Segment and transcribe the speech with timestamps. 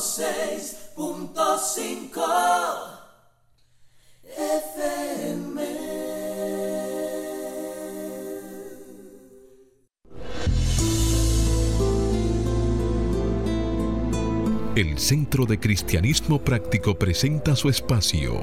[0.00, 2.24] 106.5
[14.74, 18.42] El Centro de Cristianismo Práctico presenta su espacio,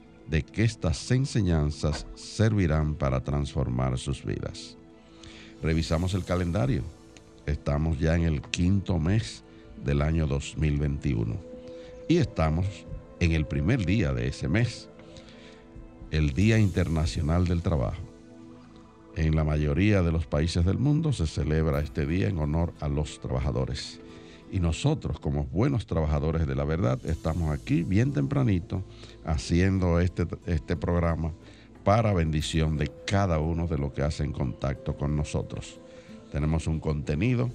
[0.27, 4.77] de que estas enseñanzas servirán para transformar sus vidas.
[5.61, 6.83] Revisamos el calendario.
[7.45, 9.43] Estamos ya en el quinto mes
[9.83, 11.51] del año 2021
[12.07, 12.65] y estamos
[13.19, 14.89] en el primer día de ese mes,
[16.11, 18.01] el Día Internacional del Trabajo.
[19.15, 22.87] En la mayoría de los países del mundo se celebra este día en honor a
[22.87, 23.99] los trabajadores.
[24.51, 28.83] Y nosotros, como buenos trabajadores de la verdad, estamos aquí bien tempranito
[29.23, 31.31] haciendo este, este programa
[31.85, 35.79] para bendición de cada uno de los que hacen contacto con nosotros.
[36.33, 37.49] Tenemos un contenido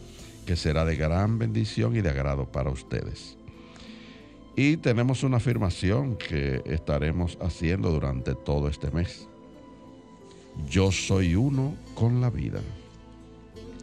[0.46, 3.36] que será de gran bendición y de agrado para ustedes.
[4.56, 9.28] Y tenemos una afirmación que estaremos haciendo durante todo este mes.
[10.70, 12.60] Yo soy uno con la vida.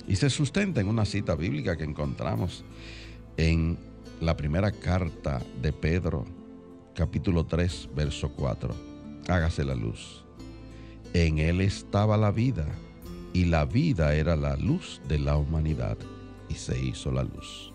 [0.08, 2.66] Y se sustenta en una cita bíblica que encontramos
[3.38, 3.78] en
[4.22, 6.26] la primera carta de Pedro,
[6.96, 8.74] capítulo 3, verso 4.
[9.28, 10.24] Hágase la luz.
[11.14, 12.66] En él estaba la vida,
[13.34, 15.98] y la vida era la luz de la humanidad,
[16.50, 17.72] y se hizo la luz.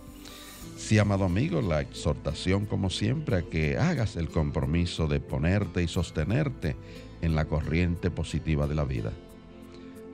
[0.77, 5.89] Sí, amado amigo, la exhortación como siempre a que hagas el compromiso de ponerte y
[5.89, 6.77] sostenerte
[7.21, 9.13] en la corriente positiva de la vida.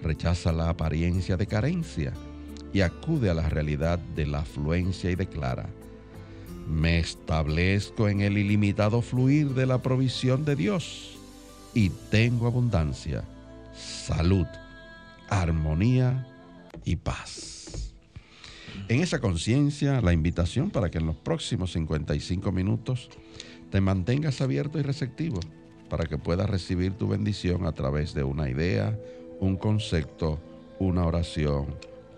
[0.03, 2.15] Rechaza la apariencia de carencia
[2.74, 5.70] y acude a la realidad de la afluencia y declara,
[6.68, 11.16] me establezco en el ilimitado fluir de la provisión de Dios
[11.72, 13.22] y tengo abundancia,
[13.72, 14.46] salud,
[15.28, 16.26] armonía
[16.84, 17.92] y paz.
[18.88, 23.08] En esa conciencia, la invitación para que en los próximos 55 minutos
[23.70, 25.38] te mantengas abierto y receptivo
[25.88, 28.98] para que puedas recibir tu bendición a través de una idea,
[29.38, 30.40] un concepto,
[30.80, 31.66] una oración,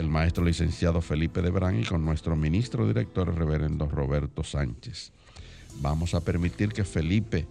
[0.00, 5.12] el maestro licenciado Felipe de Brán y con nuestro ministro director, reverendo Roberto Sánchez.
[5.82, 7.46] Vamos a permitir que Felipe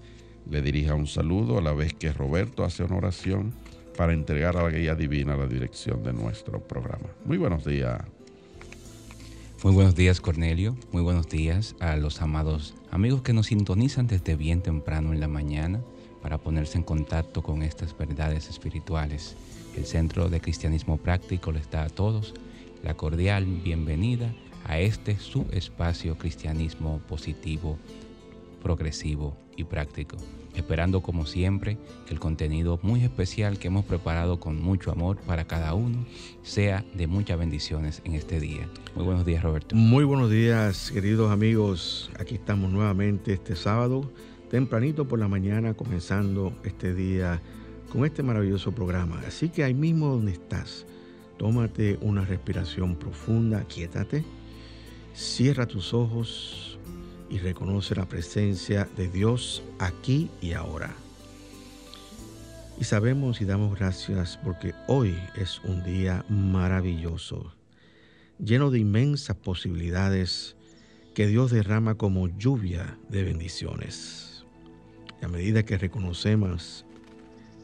[0.50, 3.54] le dirija un saludo a la vez que Roberto hace una oración
[3.96, 7.08] para entregar a la guía divina la dirección de nuestro programa.
[7.24, 8.02] Muy buenos días.
[9.64, 14.36] Muy buenos días Cornelio, muy buenos días a los amados amigos que nos sintonizan desde
[14.36, 15.82] bien temprano en la mañana
[16.24, 19.36] para ponerse en contacto con estas verdades espirituales
[19.80, 22.34] el Centro de Cristianismo Práctico les da a todos
[22.84, 24.36] la cordial bienvenida
[24.66, 27.78] a este su espacio cristianismo positivo,
[28.62, 30.18] progresivo y práctico.
[30.54, 35.46] Esperando como siempre que el contenido muy especial que hemos preparado con mucho amor para
[35.46, 36.06] cada uno
[36.44, 38.68] sea de muchas bendiciones en este día.
[38.96, 39.78] Muy buenos días Roberto.
[39.78, 42.12] Muy buenos días queridos amigos.
[42.20, 44.12] Aquí estamos nuevamente este sábado,
[44.52, 47.42] tempranito por la mañana, comenzando este día
[47.90, 49.22] con este maravilloso programa.
[49.28, 50.86] Así que ahí mismo donde estás,
[51.38, 54.24] tómate una respiración profunda, quiétate,
[55.14, 56.80] cierra tus ojos
[57.30, 60.94] y reconoce la presencia de Dios aquí y ahora.
[62.80, 67.54] Y sabemos y damos gracias porque hoy es un día maravilloso.
[68.42, 70.56] lleno de inmensas posibilidades
[71.14, 74.46] que Dios derrama como lluvia de bendiciones.
[75.22, 76.86] Y a medida que reconocemos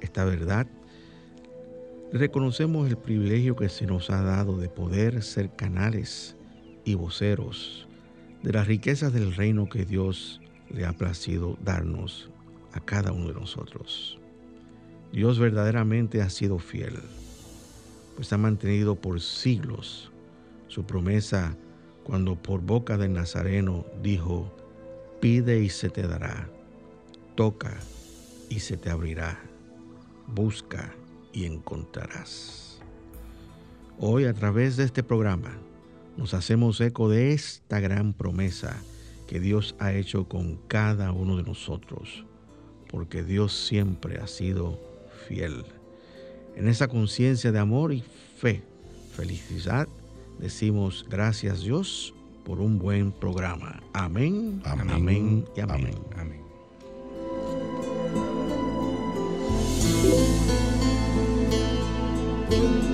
[0.01, 0.67] esta verdad,
[2.11, 6.35] reconocemos el privilegio que se nos ha dado de poder ser canales
[6.83, 7.87] y voceros
[8.43, 10.39] de las riquezas del reino que Dios
[10.69, 12.29] le ha placido darnos
[12.73, 14.19] a cada uno de nosotros.
[15.11, 16.93] Dios verdaderamente ha sido fiel,
[18.15, 20.11] pues ha mantenido por siglos
[20.67, 21.55] su promesa
[22.03, 24.53] cuando por boca del Nazareno dijo,
[25.19, 26.47] pide y se te dará,
[27.35, 27.75] toca
[28.49, 29.41] y se te abrirá,
[30.27, 30.93] busca
[31.33, 32.79] y encontrarás.
[33.99, 35.57] Hoy a través de este programa
[36.17, 38.81] nos hacemos eco de esta gran promesa
[39.27, 42.25] que Dios ha hecho con cada uno de nosotros,
[42.89, 44.79] porque Dios siempre ha sido
[45.27, 45.65] fiel.
[46.55, 48.03] En esa conciencia de amor y
[48.37, 48.63] fe,
[49.15, 49.87] felicidad,
[50.39, 52.13] decimos gracias Dios
[52.45, 53.81] por un buen programa.
[53.93, 55.95] Amén, amén, y amén.
[56.15, 56.44] amén.
[62.49, 62.84] thank you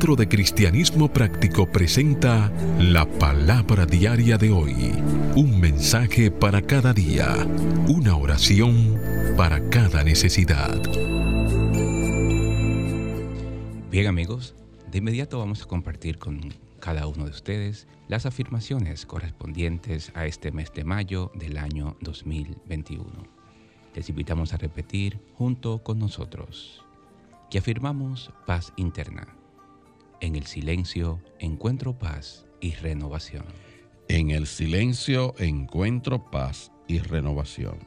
[0.00, 4.94] Centro de Cristianismo Práctico presenta la palabra diaria de hoy.
[5.36, 7.46] Un mensaje para cada día.
[7.86, 8.98] Una oración
[9.36, 10.80] para cada necesidad.
[13.90, 14.54] Bien amigos,
[14.90, 20.50] de inmediato vamos a compartir con cada uno de ustedes las afirmaciones correspondientes a este
[20.50, 23.04] mes de mayo del año 2021.
[23.94, 26.86] Les invitamos a repetir junto con nosotros
[27.50, 29.36] que afirmamos paz interna
[30.20, 33.44] en el silencio encuentro paz y renovación.
[34.08, 37.78] En el silencio encuentro paz y renovación.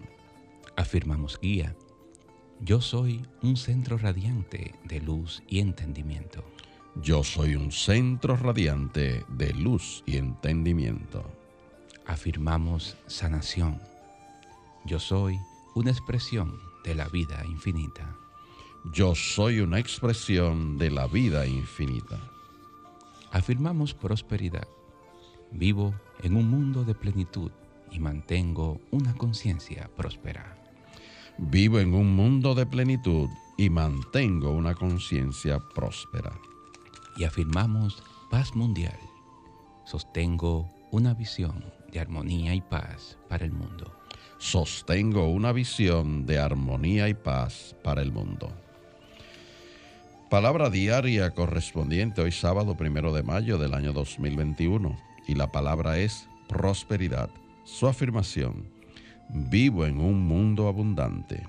[0.76, 1.76] Afirmamos guía.
[2.60, 6.44] Yo soy un centro radiante de luz y entendimiento.
[6.96, 11.24] Yo soy un centro radiante de luz y entendimiento.
[12.06, 13.82] Afirmamos sanación.
[14.86, 15.38] Yo soy
[15.76, 18.16] una expresión de la vida infinita.
[18.92, 22.20] Yo soy una expresión de la vida infinita.
[23.32, 24.68] Afirmamos prosperidad.
[25.52, 27.50] Vivo en un mundo de plenitud
[27.92, 30.58] y mantengo una conciencia próspera.
[31.38, 36.34] Vivo en un mundo de plenitud y mantengo una conciencia próspera.
[37.16, 39.00] Y afirmamos paz mundial.
[39.86, 43.98] Sostengo una visión de armonía y paz para el mundo.
[44.40, 48.52] Sostengo una visión de armonía y paz para el mundo.
[50.34, 54.98] Palabra diaria correspondiente hoy sábado primero de mayo del año 2021
[55.28, 57.30] y la palabra es prosperidad.
[57.66, 58.68] Su afirmación,
[59.30, 61.44] vivo en un mundo abundante.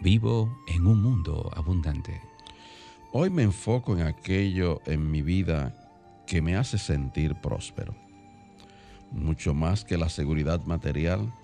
[0.00, 2.22] Vivo en un mundo abundante.
[3.12, 5.74] Hoy me enfoco en aquello en mi vida
[6.26, 7.94] que me hace sentir próspero.
[9.10, 11.34] Mucho más que la seguridad material,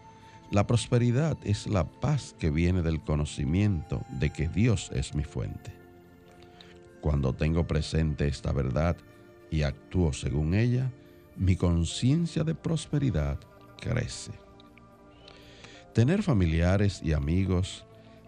[0.50, 5.81] la prosperidad es la paz que viene del conocimiento de que Dios es mi fuente.
[7.02, 8.96] Cuando tengo presente esta verdad
[9.50, 10.92] y actúo según ella,
[11.36, 13.40] mi conciencia de prosperidad
[13.76, 14.30] crece.
[15.92, 17.84] Tener familiares y amigos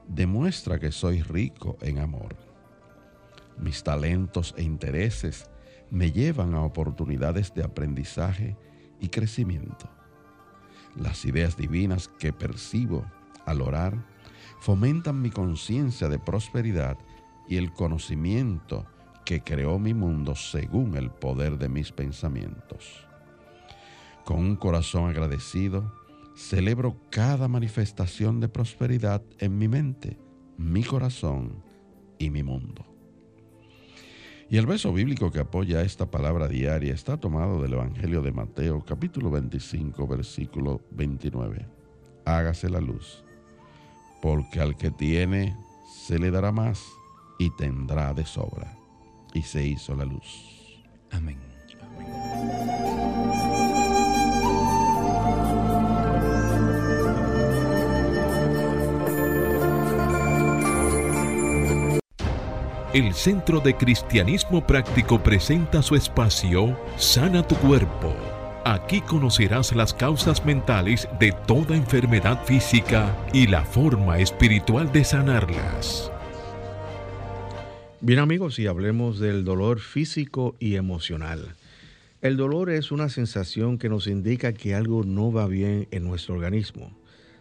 [0.09, 2.35] demuestra que soy rico en amor.
[3.57, 5.49] Mis talentos e intereses
[5.93, 8.57] me llevan a oportunidades de aprendizaje
[8.99, 9.89] y crecimiento.
[10.97, 13.07] Las ideas divinas que percibo
[13.47, 14.05] al orar
[14.59, 16.99] fomentan mi conciencia de prosperidad
[17.49, 18.87] y el conocimiento
[19.25, 23.07] que creó mi mundo según el poder de mis pensamientos.
[24.25, 25.93] Con un corazón agradecido,
[26.35, 30.19] celebro cada manifestación de prosperidad en mi mente,
[30.57, 31.63] mi corazón
[32.19, 32.87] y mi mundo.
[34.51, 38.85] Y el verso bíblico que apoya esta palabra diaria está tomado del Evangelio de Mateo
[38.85, 41.67] capítulo 25 versículo 29.
[42.27, 43.25] Hágase la luz,
[44.21, 45.57] porque al que tiene
[46.07, 46.85] se le dará más
[47.39, 48.77] y tendrá de sobra.
[49.33, 50.83] Y se hizo la luz.
[51.11, 51.39] Amén.
[62.95, 68.15] El Centro de Cristianismo Práctico presenta su espacio Sana tu Cuerpo.
[68.65, 76.14] Aquí conocerás las causas mentales de toda enfermedad física y la forma espiritual de sanarlas.
[78.05, 81.55] Bien amigos, y hablemos del dolor físico y emocional.
[82.21, 86.35] El dolor es una sensación que nos indica que algo no va bien en nuestro
[86.35, 86.95] organismo.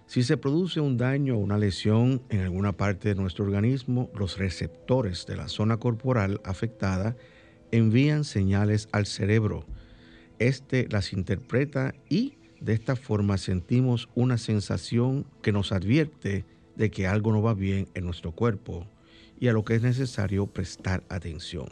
[0.08, 4.38] Si se produce un daño o una lesión en alguna parte de nuestro organismo, los
[4.38, 7.18] receptores de la zona corporal afectada
[7.74, 9.66] envían señales al cerebro.
[10.40, 16.46] Este las interpreta y de esta forma sentimos una sensación que nos advierte
[16.78, 18.88] de que algo no va bien en nuestro cuerpo
[19.44, 21.68] y a lo que es necesario prestar atención.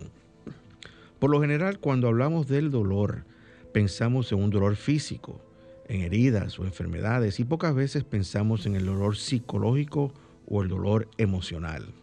[1.20, 3.24] Por lo general, cuando hablamos del dolor,
[3.72, 5.40] pensamos en un dolor físico,
[5.88, 10.14] en heridas o enfermedades, y pocas veces pensamos en el dolor psicológico
[10.50, 11.94] o el dolor emocional.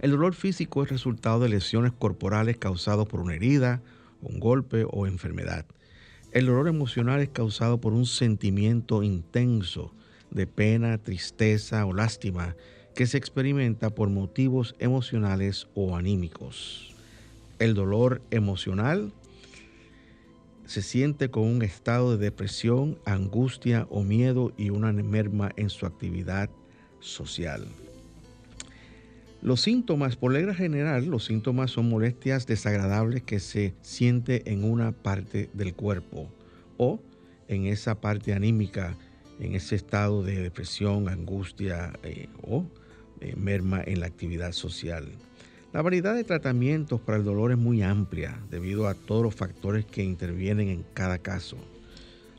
[0.00, 3.82] El dolor físico es resultado de lesiones corporales causadas por una herida,
[4.20, 5.64] un golpe o enfermedad.
[6.32, 9.92] El dolor emocional es causado por un sentimiento intenso
[10.32, 12.56] de pena, tristeza o lástima
[12.96, 16.94] que se experimenta por motivos emocionales o anímicos.
[17.58, 19.12] El dolor emocional
[20.64, 25.84] se siente con un estado de depresión, angustia o miedo y una merma en su
[25.84, 26.48] actividad
[27.00, 27.66] social.
[29.42, 34.92] Los síntomas, por regla general, los síntomas son molestias desagradables que se siente en una
[34.92, 36.30] parte del cuerpo
[36.78, 36.98] o
[37.46, 38.96] en esa parte anímica,
[39.38, 42.64] en ese estado de depresión, angustia eh, o
[43.20, 45.08] eh, merma en la actividad social.
[45.72, 49.84] La variedad de tratamientos para el dolor es muy amplia debido a todos los factores
[49.84, 51.56] que intervienen en cada caso.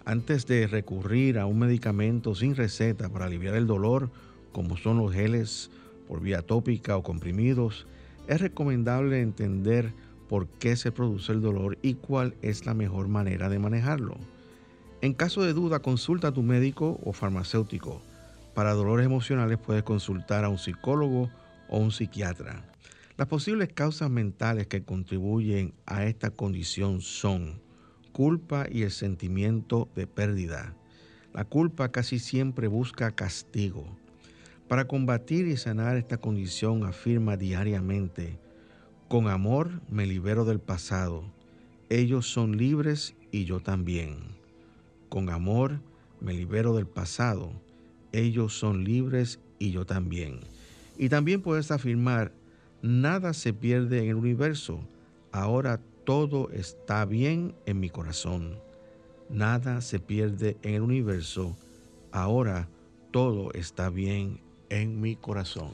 [0.05, 4.09] Antes de recurrir a un medicamento sin receta para aliviar el dolor,
[4.51, 5.69] como son los geles
[6.07, 7.85] por vía tópica o comprimidos,
[8.27, 9.93] es recomendable entender
[10.29, 14.17] por qué se produce el dolor y cuál es la mejor manera de manejarlo.
[15.01, 18.01] En caso de duda, consulta a tu médico o farmacéutico
[18.57, 21.29] para dolores emocionales puedes consultar a un psicólogo
[21.69, 22.65] o un psiquiatra.
[23.15, 27.61] Las posibles causas mentales que contribuyen a esta condición son
[28.13, 30.73] culpa y el sentimiento de pérdida.
[31.35, 33.85] La culpa casi siempre busca castigo.
[34.67, 38.39] Para combatir y sanar esta condición afirma diariamente,
[39.07, 41.25] con amor me libero del pasado.
[41.89, 44.17] Ellos son libres y yo también.
[45.09, 45.79] Con amor
[46.19, 47.66] me libero del pasado
[48.17, 50.39] ellos son libres y yo también.
[50.97, 52.31] Y también puedes afirmar,
[52.81, 54.79] nada se pierde en el universo,
[55.31, 58.57] ahora todo está bien en mi corazón.
[59.29, 61.55] Nada se pierde en el universo,
[62.11, 62.69] ahora
[63.11, 65.71] todo está bien en mi corazón.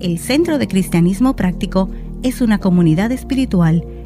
[0.00, 1.88] El Centro de Cristianismo Práctico
[2.24, 4.01] es una comunidad espiritual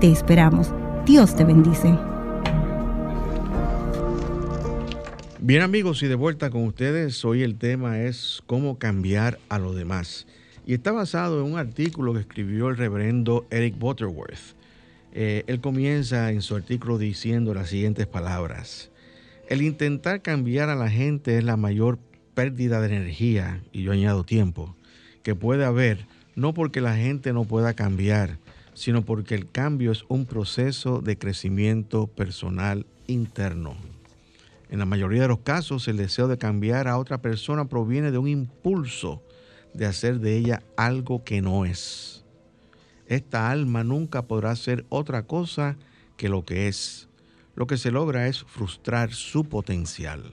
[0.00, 0.72] Te esperamos.
[1.04, 1.94] Dios te bendice.
[5.38, 9.76] Bien amigos y de vuelta con ustedes, hoy el tema es cómo cambiar a los
[9.76, 10.26] demás.
[10.64, 14.56] Y está basado en un artículo que escribió el reverendo Eric Butterworth.
[15.12, 18.90] Eh, él comienza en su artículo diciendo las siguientes palabras.
[19.50, 21.98] El intentar cambiar a la gente es la mayor
[22.32, 24.74] pérdida de energía, y yo añado tiempo,
[25.22, 28.38] que puede haber, no porque la gente no pueda cambiar,
[28.80, 33.76] sino porque el cambio es un proceso de crecimiento personal interno.
[34.70, 38.16] En la mayoría de los casos, el deseo de cambiar a otra persona proviene de
[38.16, 39.22] un impulso
[39.74, 42.24] de hacer de ella algo que no es.
[43.06, 45.76] Esta alma nunca podrá ser otra cosa
[46.16, 47.10] que lo que es.
[47.56, 50.32] Lo que se logra es frustrar su potencial.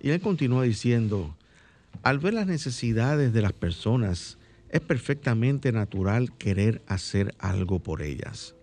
[0.00, 1.36] Y él continúa diciendo,
[2.02, 4.38] al ver las necesidades de las personas,
[4.70, 8.54] es perfectamente natural querer hacer algo por ellas.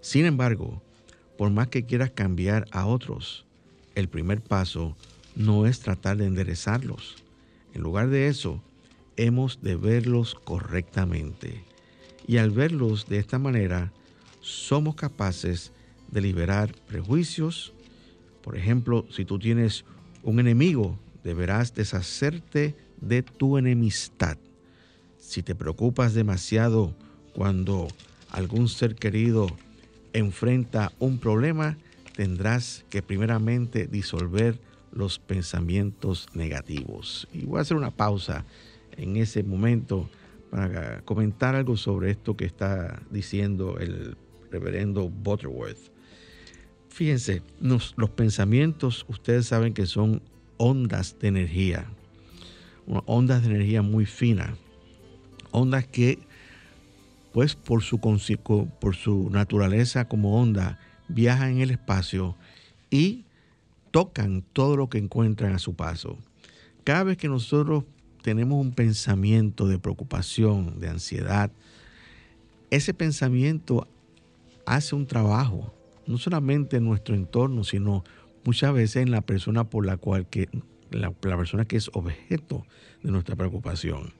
[0.00, 0.82] Sin embargo,
[1.36, 3.46] por más que quieras cambiar a otros,
[3.94, 4.96] el primer paso
[5.36, 7.16] no es tratar de enderezarlos.
[7.74, 8.62] En lugar de eso,
[9.16, 11.62] hemos de verlos correctamente.
[12.26, 13.92] Y al verlos de esta manera,
[14.40, 15.72] somos capaces
[16.10, 17.72] de liberar prejuicios.
[18.42, 19.84] Por ejemplo, si tú tienes
[20.22, 24.38] un enemigo, deberás deshacerte de tu enemistad
[25.30, 26.92] si te preocupas demasiado
[27.34, 27.86] cuando
[28.30, 29.46] algún ser querido
[30.12, 31.78] enfrenta un problema,
[32.16, 34.58] tendrás que primeramente disolver
[34.90, 37.28] los pensamientos negativos.
[37.32, 38.44] Y voy a hacer una pausa
[38.96, 40.10] en ese momento
[40.50, 44.16] para comentar algo sobre esto que está diciendo el
[44.50, 45.92] reverendo Butterworth.
[46.88, 50.22] Fíjense, los pensamientos, ustedes saben que son
[50.56, 51.86] ondas de energía,
[53.06, 54.58] ondas de energía muy finas,
[55.52, 56.18] ondas que,
[57.32, 60.78] pues por su, por su naturaleza como onda,
[61.08, 62.36] viajan en el espacio
[62.90, 63.24] y
[63.90, 66.18] tocan todo lo que encuentran a su paso.
[66.84, 67.84] Cada vez que nosotros
[68.22, 71.50] tenemos un pensamiento de preocupación, de ansiedad,
[72.70, 73.88] ese pensamiento
[74.66, 75.74] hace un trabajo,
[76.06, 78.04] no solamente en nuestro entorno, sino
[78.44, 80.48] muchas veces en la persona por la cual que
[80.90, 82.64] la, persona que es objeto
[83.02, 84.12] de nuestra preocupación.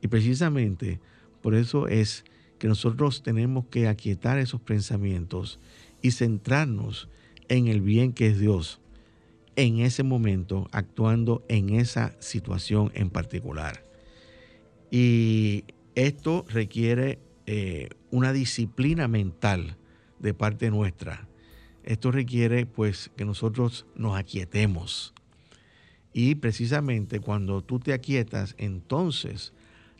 [0.00, 1.00] Y precisamente
[1.42, 2.24] por eso es
[2.58, 5.58] que nosotros tenemos que aquietar esos pensamientos
[6.02, 7.08] y centrarnos
[7.48, 8.80] en el bien que es Dios
[9.56, 13.84] en ese momento, actuando en esa situación en particular.
[14.90, 15.64] Y
[15.96, 19.76] esto requiere eh, una disciplina mental
[20.20, 21.28] de parte nuestra.
[21.82, 25.12] Esto requiere pues que nosotros nos aquietemos.
[26.12, 29.52] Y precisamente cuando tú te aquietas, entonces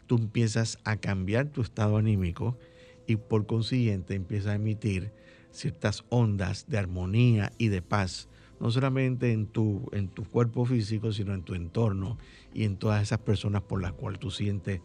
[0.08, 2.58] tú empiezas a cambiar tu estado anímico
[3.06, 5.12] y por consiguiente empiezas a emitir
[5.52, 11.12] ciertas ondas de armonía y de paz, no solamente en tu, en tu cuerpo físico,
[11.12, 12.18] sino en tu entorno
[12.52, 14.80] y en todas esas personas por las cuales tú sientes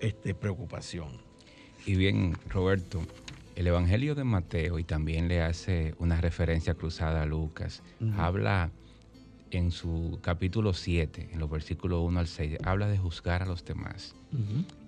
[0.00, 1.08] este, preocupación.
[1.86, 3.00] Y bien, Roberto,
[3.56, 7.82] el Evangelio de Mateo, y también le hace una referencia cruzada a Lucas,
[8.16, 8.70] habla
[9.50, 13.64] en su capítulo 7, en los versículos 1 al 6, habla de juzgar a los
[13.64, 14.14] demás.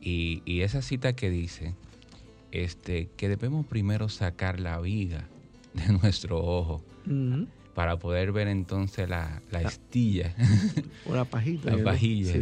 [0.01, 1.75] y, y, esa cita que dice,
[2.53, 5.29] este, que debemos primero sacar la viga
[5.75, 6.83] de nuestro ojo
[7.75, 10.35] para poder ver entonces la, la estilla
[11.07, 12.35] o la pajita, la pajilla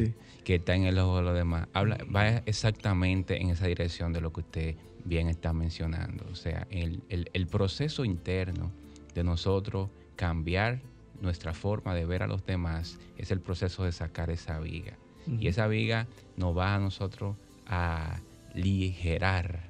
[0.45, 1.69] que está en el ojo de los demás.
[1.75, 6.25] Habla, va exactamente en esa dirección de lo que usted bien está mencionando.
[6.33, 8.73] O sea, el, el, proceso interno
[9.15, 10.81] de nosotros cambiar
[11.21, 14.97] nuestra forma de ver a los demás es el proceso de sacar esa viga.
[15.27, 18.21] Y esa viga nos va a nosotros a
[18.55, 19.69] aligerar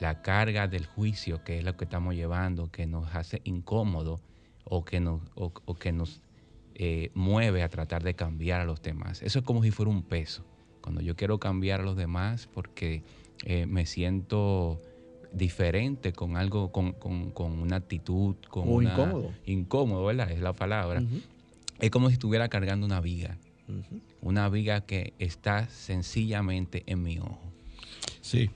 [0.00, 4.20] la carga del juicio, que es lo que estamos llevando, que nos hace incómodo
[4.64, 6.22] o que nos, o, que nos
[6.74, 9.22] eh, mueve a tratar de cambiar a los demás.
[9.22, 10.44] Eso es como si fuera un peso.
[10.80, 13.02] Cuando yo quiero cambiar a los demás porque
[13.44, 14.80] eh, me siento
[15.32, 16.94] diferente con algo, con,
[17.36, 19.32] una actitud, con o incómodo.
[19.46, 20.30] Incómodo, ¿verdad?
[20.30, 21.02] Es la palabra.
[21.78, 23.38] Es como si estuviera cargando una viga.
[24.20, 27.40] Una viga que está sencillamente en mi ojo.
[28.20, 28.50] Sí,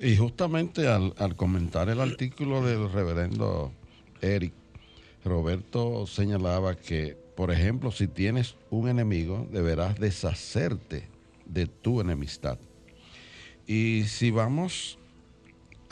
[0.00, 3.72] y justamente al, comentar el artículo del reverendo
[4.20, 4.52] Eric,
[5.24, 11.08] Roberto señalaba que, por ejemplo, si tienes un enemigo, deberás deshacerte
[11.46, 12.58] de tu enemistad.
[13.66, 14.98] Y si vamos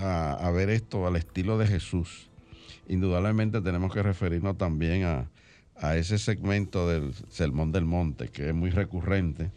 [0.01, 2.29] a, ver esto al estilo de Jesús,
[2.89, 5.31] indudablemente tenemos que referirnos también a,
[5.95, 9.51] ese segmento del Sermón del Monte, que es muy recurrente.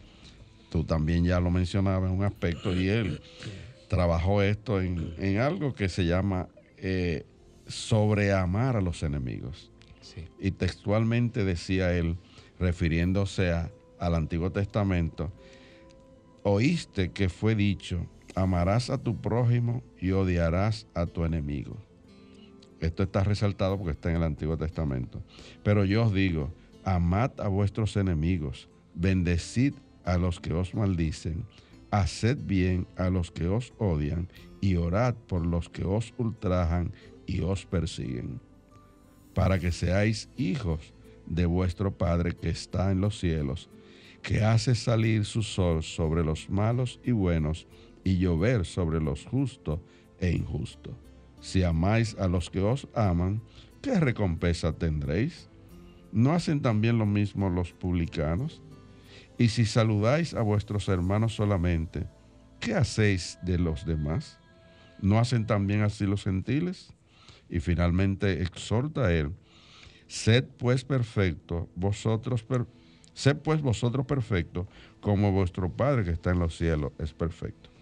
[0.70, 3.20] Tú también ya lo mencionabas en un aspecto y él
[3.88, 7.26] trabajó esto en, algo que se llama eh,
[7.66, 9.70] sobreamar a los enemigos.
[10.40, 12.16] Y textualmente decía él,
[12.58, 15.30] refiriéndose al Antiguo Testamento,
[16.42, 21.76] oíste que fue dicho, amarás a tu prójimo y odiarás a tu enemigo.
[22.80, 25.22] Esto está resaltado porque está en el Antiguo Testamento.
[25.62, 26.52] Pero yo os digo,
[26.84, 31.46] amad a vuestros enemigos, bendecid a los que os maldicen,
[31.90, 34.28] haced bien a los que os odian
[34.60, 36.92] y orad por los que os ultrajan
[37.26, 38.40] y os persiguen,
[39.32, 40.92] para que seáis hijos
[41.26, 43.70] de vuestro Padre que está en los cielos,
[44.22, 47.66] que hace salir su sol sobre los malos y buenos
[48.04, 49.80] y llover sobre los justos
[50.20, 50.94] e injustos.
[51.40, 53.42] Si amáis a los que os aman,
[53.82, 55.48] ¿qué recompensa tendréis?
[56.12, 58.62] ¿No hacen también lo mismo los publicanos?
[59.36, 62.06] Y si saludáis a vuestros hermanos solamente,
[62.60, 64.38] ¿qué hacéis de los demás?
[65.02, 66.92] ¿No hacen también así los gentiles?
[67.50, 69.32] Y finalmente exhorta a él,
[70.06, 72.44] sed pues perfecto, vosotros
[73.12, 74.66] sed pues vosotros perfectos,
[75.00, 77.73] como vuestro Padre que está en los cielos es perfecto.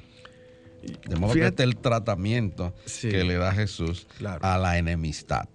[1.08, 4.06] De modo que este el tratamiento que le da Jesús
[4.40, 5.48] a la enemistad.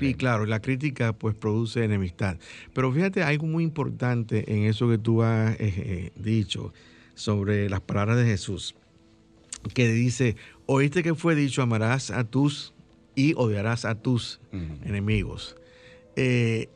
[0.00, 2.36] Sí, claro, la crítica pues produce enemistad.
[2.74, 6.72] Pero fíjate, algo muy importante en eso que tú has eh, eh, dicho
[7.14, 8.74] sobre las palabras de Jesús,
[9.74, 12.74] que dice, oíste que fue dicho, amarás a tus
[13.14, 14.40] y odiarás a tus
[14.84, 15.56] enemigos.
[16.16, 16.68] Eh,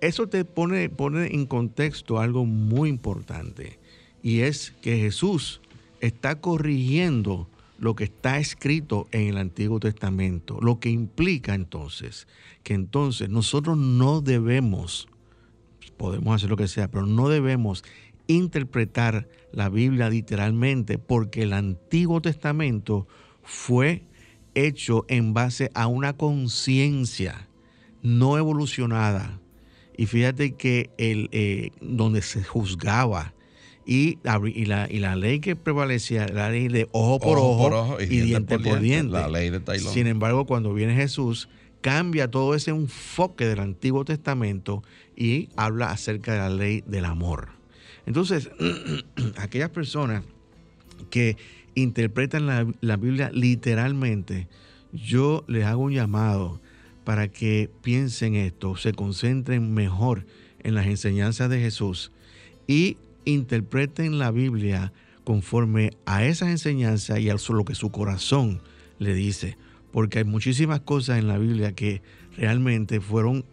[0.00, 3.78] eso te pone, pone en contexto algo muy importante
[4.22, 5.60] y es que Jesús
[6.00, 12.26] está corrigiendo lo que está escrito en el Antiguo Testamento, lo que implica entonces
[12.62, 15.08] que entonces nosotros no debemos,
[15.96, 17.84] podemos hacer lo que sea, pero no debemos
[18.26, 23.06] interpretar la Biblia literalmente porque el Antiguo Testamento
[23.42, 24.04] fue
[24.54, 27.48] hecho en base a una conciencia
[28.02, 29.40] no evolucionada.
[29.96, 33.34] Y fíjate que el, eh, donde se juzgaba,
[33.86, 38.58] y, la, y la ley que prevalecía, la ley de ojo por ojo, y, diente,
[38.58, 39.12] por diente.
[39.12, 41.48] La ley de Sin embargo, cuando viene Jesús,
[41.80, 44.82] cambia todo ese enfoque del Antiguo Testamento
[45.16, 47.48] y habla acerca de la ley del amor.
[48.06, 48.50] Entonces,
[49.38, 50.24] aquellas personas
[51.10, 51.36] que
[51.74, 54.48] interpretan la, la, Biblia literalmente,
[54.92, 56.60] yo les hago un llamado
[57.04, 60.26] para que piensen esto, se concentren mejor
[60.62, 62.12] en las enseñanzas de Jesús
[62.66, 64.92] y interpreten la Biblia
[65.24, 68.60] conforme a esas enseñanzas y a lo que su corazón
[68.98, 69.56] le dice.
[69.92, 72.02] Porque hay muchísimas cosas en la Biblia que
[72.36, 73.44] realmente fueron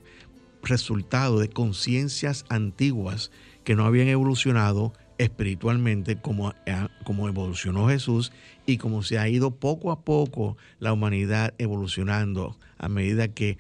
[0.64, 3.32] resultado de conciencias antiguas
[3.64, 8.32] que no habían evolucionado espiritualmente como, eh, como evolucionó Jesús
[8.66, 13.58] y como se ha ido poco a poco la humanidad evolucionando a medida que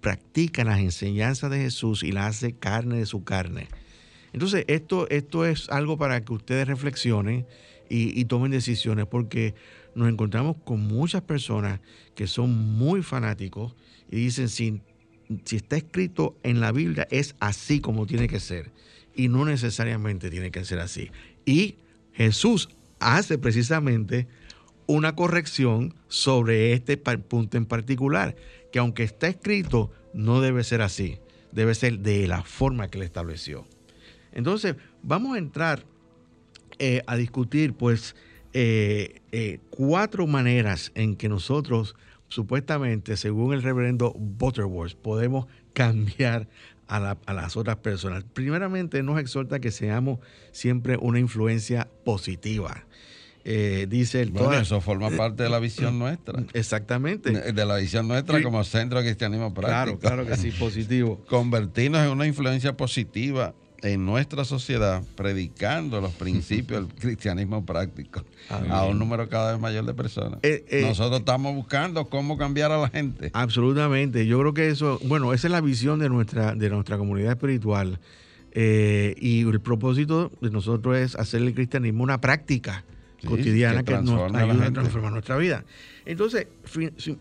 [0.00, 3.68] practica las enseñanzas de Jesús y la hace carne de su carne.
[4.32, 7.46] Entonces, esto, esto es algo para que ustedes reflexionen
[7.88, 9.54] y, tomen decisiones, porque
[9.94, 11.80] nos encontramos con muchas personas
[12.14, 13.74] que son muy fanáticos
[14.10, 14.80] y dicen, si,
[15.44, 18.70] si está escrito en la Biblia, es así como tiene que ser.
[19.14, 21.10] Y no necesariamente tiene que ser así.
[21.44, 21.76] Y
[22.14, 24.26] Jesús hace precisamente
[24.86, 28.36] una corrección sobre este punto en particular,
[28.72, 31.18] que aunque está escrito, no debe ser así,
[31.52, 33.66] debe ser de la forma que él estableció.
[34.32, 35.84] Entonces, vamos a entrar
[36.78, 38.16] eh, a discutir, pues,
[38.54, 41.94] eh, eh, cuatro maneras en que nosotros,
[42.28, 46.48] supuestamente, según el reverendo Butterworth, podemos cambiar
[46.88, 48.24] a, las otras personas.
[48.34, 50.18] Primeramente, nos exhorta que seamos
[50.50, 52.84] siempre una influencia positiva.
[53.44, 56.44] dice el bueno, eso forma parte de la visión nuestra.
[56.52, 57.30] Exactamente.
[57.30, 59.98] De la visión nuestra como centro de cristianismo práctico.
[60.00, 61.24] Claro, claro que sí, positivo.
[61.28, 68.84] Convertirnos en una influencia positiva en nuestra sociedad predicando los principios del cristianismo práctico a
[68.86, 70.38] un número cada vez mayor de personas.
[70.42, 73.30] Eh, eh, Nosotros estamos buscando cómo cambiar a la gente.
[73.34, 74.26] Absolutamente.
[74.26, 77.98] Yo creo que eso, bueno, esa es la visión de nuestra, de nuestra comunidad espiritual.
[78.54, 82.84] Eh, y el propósito de nosotros es hacer el cristianismo una práctica
[83.26, 85.64] cotidiana que, nos ayuda a transformar nuestra vida.
[86.04, 86.48] Entonces,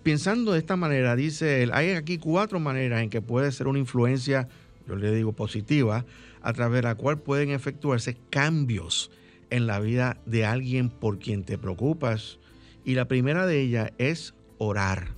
[0.03, 3.79] pensando de esta manera, dice él, hay aquí cuatro maneras en que puede ser una
[3.79, 4.47] influencia,
[4.87, 6.05] yo le digo positiva,
[6.41, 9.11] a través de la cual pueden efectuarse cambios
[9.49, 12.39] en la vida de alguien por quien te preocupas.
[12.83, 15.09] Y la primera de ellas es orar.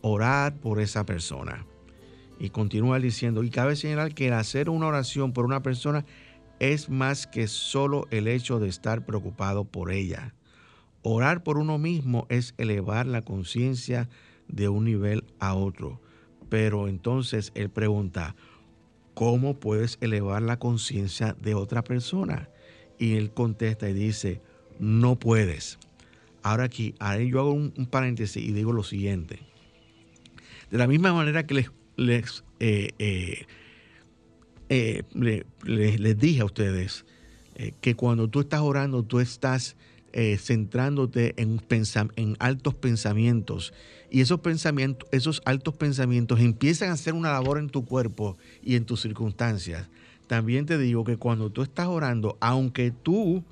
[0.00, 1.66] Orar por esa persona.
[2.38, 6.04] Y continúa diciendo, y cabe señalar que hacer una oración por una persona
[6.58, 10.34] es más que solo el hecho de estar preocupado por ella.
[11.02, 14.08] Orar por uno mismo es elevar la conciencia
[14.48, 16.00] de un nivel a otro.
[16.48, 18.36] Pero entonces él pregunta,
[19.16, 22.50] ¿cómo puedes elevar la conciencia de otra persona?
[22.98, 24.42] Y él contesta y dice,
[24.78, 25.78] no puedes.
[26.42, 26.94] Ahora aquí,
[27.26, 29.38] yo hago un, paréntesis y digo lo siguiente.
[30.70, 33.46] De la misma manera que les, les, eh, eh,
[34.68, 37.06] eh, les, dije a ustedes
[37.80, 39.76] que cuando tú estás orando, tú estás
[40.36, 41.62] centrándote en,
[42.16, 43.72] en altos pensamientos
[44.16, 48.76] y esos pensamientos, esos altos pensamientos empiezan a hacer una labor en tu cuerpo y
[48.76, 49.90] en tus circunstancias.
[50.26, 53.44] También te digo que cuando tú estás orando, aunque tú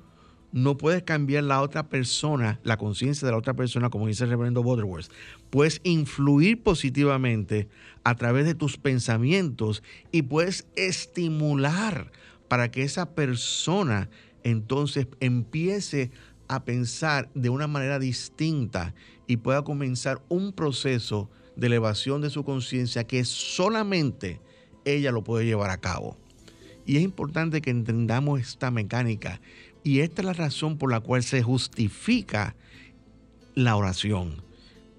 [0.51, 4.31] no puedes cambiar la otra persona, la conciencia de la otra persona, como dice el
[4.31, 5.11] reverendo Butterworth,
[5.51, 7.67] puedes influir positivamente
[8.03, 12.11] a través de tus pensamientos y puedes estimular
[12.47, 14.09] para que esa persona
[14.43, 16.09] entonces empiece
[16.47, 18.95] a pensar de una manera distinta
[19.27, 24.39] y pueda comenzar un proceso de elevación de su conciencia que solamente
[24.83, 26.17] ella lo puede llevar a cabo.
[26.85, 29.41] Y es importante que entendamos esta mecánica.
[29.83, 32.55] Y esta es la razón por la cual se justifica
[33.55, 34.43] la oración.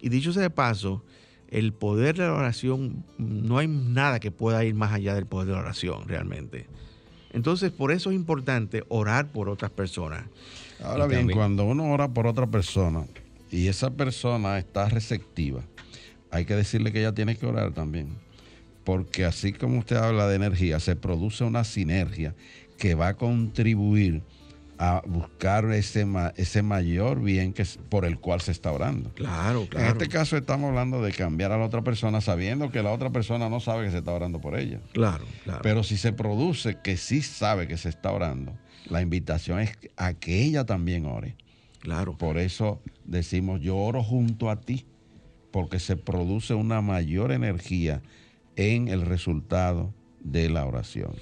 [0.01, 1.05] Y dicho sea de paso,
[1.49, 5.49] el poder de la oración, no hay nada que pueda ir más allá del poder
[5.49, 6.67] de la oración realmente.
[7.33, 10.25] Entonces, por eso es importante orar por otras personas.
[10.83, 13.07] Ahora bien, cuando uno ora por otra persona
[13.51, 15.63] y esa persona está receptiva,
[16.31, 18.09] hay que decirle que ella tiene que orar también.
[18.85, 22.35] porque así como usted habla de energía, se produce una sinergia
[22.79, 24.23] que va a contribuir
[24.79, 26.07] a buscar ese,
[26.37, 29.11] ese mayor bien que, por el cual se está orando.
[29.15, 29.87] Claro, claro.
[29.87, 33.11] En este caso estamos hablando de cambiar a la otra persona sabiendo que la otra
[33.11, 34.79] persona no sabe que se está orando por ella.
[34.93, 35.61] Claro, claro.
[35.63, 38.53] Pero si se produce que sí sabe que se está orando,
[38.89, 41.35] la invitación es a que ella también ore.
[41.87, 42.19] Claro.
[42.19, 44.87] Por eso decimos, yo oro junto a ti,
[45.53, 48.03] porque se produce una mayor energía
[48.57, 51.15] en el resultado de la oración.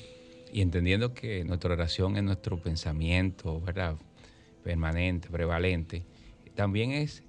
[0.55, 3.97] Y entendiendo que nuestra oración es nuestro pensamiento, ¿verdad?
[4.63, 6.03] Permanente, prevalente,
[6.55, 7.23] también es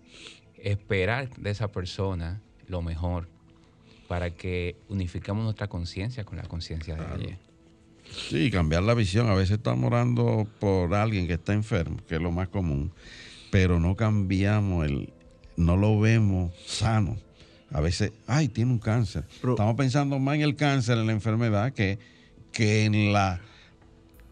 [0.56, 3.28] esperar de esa persona lo mejor
[4.08, 7.38] para que unificamos nuestra conciencia con la conciencia de ella.
[8.30, 9.28] Sí, cambiar la visión.
[9.28, 12.94] A veces estamos orando por alguien que está enfermo, que es lo más común,
[13.56, 15.14] pero no cambiamos el,
[15.56, 17.16] no lo vemos sano.
[17.72, 19.24] A veces, ay, tiene un cáncer.
[19.32, 21.98] estamos pensando más en el cáncer, en la enfermedad, que
[22.52, 23.40] que en la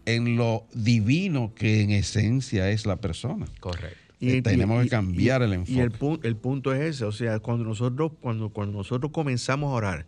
[0.04, 3.46] en lo divino que en esencia es la persona.
[3.60, 3.96] Correcto.
[4.20, 5.72] Y, tenemos que cambiar el enfoque.
[5.72, 9.74] Y el, el, punto es ese, o sea, cuando nosotros, cuando, cuando nosotros comenzamos a
[9.74, 10.06] orar,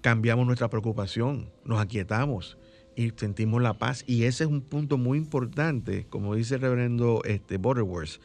[0.00, 2.56] cambiamos nuestra preocupación, nos aquietamos
[2.96, 4.04] y sentimos la paz.
[4.06, 8.20] Y ese es un punto muy importante, como dice el reverendo este, Butterworth,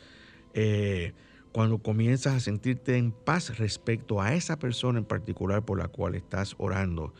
[0.53, 1.13] eh,
[1.51, 6.15] cuando comienzas a sentirte en paz respecto a esa persona en particular por la cual
[6.15, 7.13] estás orando.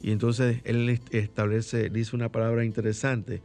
[0.00, 3.42] Y entonces él establece, dice una palabra interesante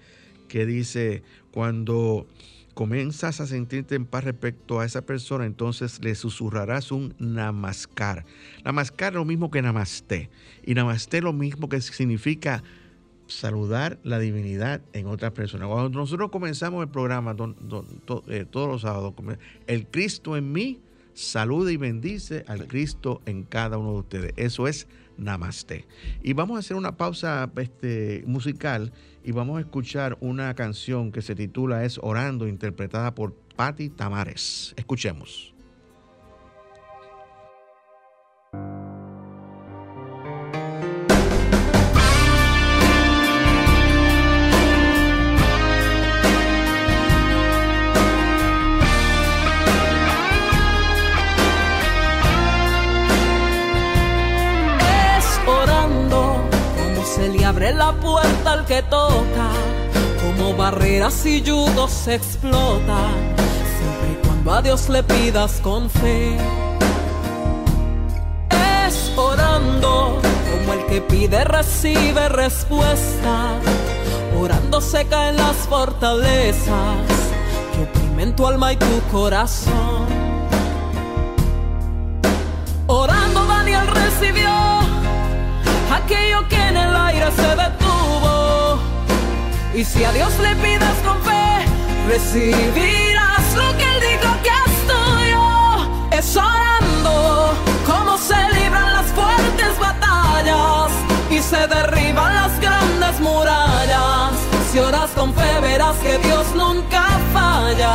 [0.48, 2.28] que dice, cuando
[2.74, 8.26] comienzas a sentirte en paz respecto a esa persona, entonces le susurrarás un namaskar.
[8.64, 10.30] Namaskar es lo mismo que namaste.
[10.66, 12.64] Y namaste es lo mismo que significa
[13.30, 15.70] saludar la divinidad en otras personas.
[15.70, 17.36] Cuando nosotros comenzamos el programa
[18.28, 19.14] eh, todos los sábados,
[19.68, 20.80] el Cristo en mí
[21.14, 24.34] saluda y bendice al Cristo en cada uno de ustedes.
[24.36, 24.88] Eso es
[25.18, 25.86] Namaste.
[26.24, 28.92] Y vamos a hacer una pausa este, musical
[29.24, 34.74] y vamos a escuchar una canción que se titula Es Orando, interpretada por Patti Tamares.
[34.78, 35.54] Escuchemos.
[58.70, 59.50] Que toca,
[60.22, 62.52] como barreras y yudos se siempre
[64.14, 66.38] y cuando a Dios le pidas con fe.
[68.86, 73.60] Es orando, como el que pide recibe respuesta,
[74.40, 77.08] orando se caen las fortalezas
[77.74, 80.06] que oprimen tu alma y tu corazón.
[82.86, 84.52] Orando Daniel recibió
[85.92, 87.79] aquello que en el aire se detuvo.
[89.74, 91.66] Y si a Dios le pides con fe,
[92.08, 96.10] recibirás lo que Él dijo que es tuyo.
[96.12, 97.54] Es orando
[97.86, 100.92] como se libran las fuertes batallas
[101.30, 104.32] y se derriban las grandes murallas.
[104.72, 107.94] Si oras con fe, verás que Dios nunca falla.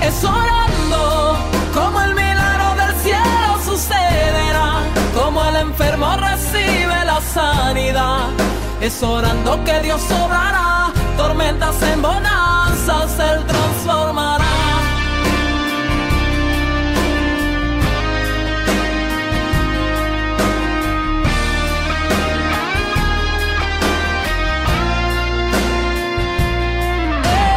[0.00, 1.36] Es orando
[1.74, 4.80] como el milagro del cielo sucederá
[5.14, 8.28] como el enfermo recibe la sanidad.
[8.84, 14.44] Es orando que Dios obrará, tormentas en bonanzas Él transformará.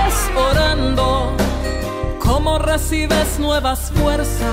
[0.07, 1.35] Es orando
[2.23, 4.47] como recibes nuevas fuerzas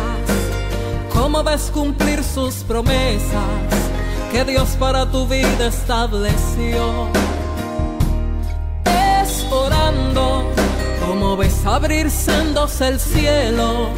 [1.13, 3.84] cómo ves cumplir sus promesas
[4.35, 7.09] que Dios para tu vida estableció.
[8.85, 10.51] Es orando
[11.07, 13.91] cómo ves abrir sendos el cielo.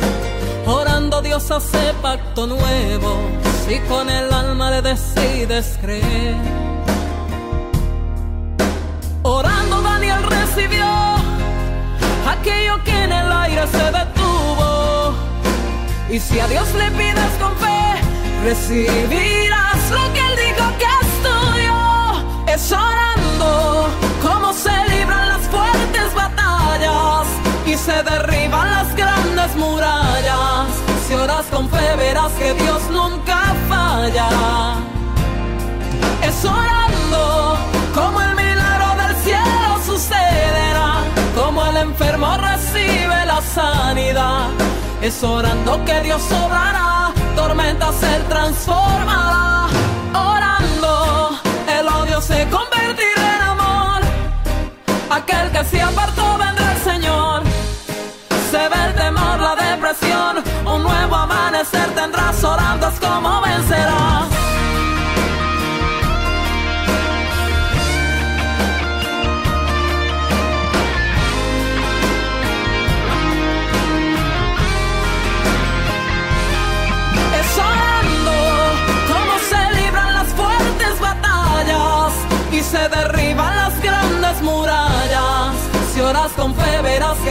[0.67, 3.17] Orando Dios hace pacto nuevo
[3.67, 6.37] si con el alma le decides creer.
[9.23, 10.87] Orando Daniel recibió
[12.29, 15.15] aquello que en el aire se detuvo
[16.11, 17.77] y si a Dios le pides con fe,
[18.45, 21.79] recibirás lo que Él dijo que es tuyo.
[22.55, 23.89] Es orando
[24.23, 27.27] como se libran las fuertes batallas
[27.67, 30.69] y se derriban las grandes murallas.
[31.07, 34.29] Si oras con fe, verás que Dios nunca falla.
[36.23, 37.59] Es orando
[37.95, 40.91] como el milagro del cielo sucederá,
[41.35, 44.49] como el enfermo recibe la sanidad
[45.07, 49.16] es orando que Dios obrará, tormentas Él transformará.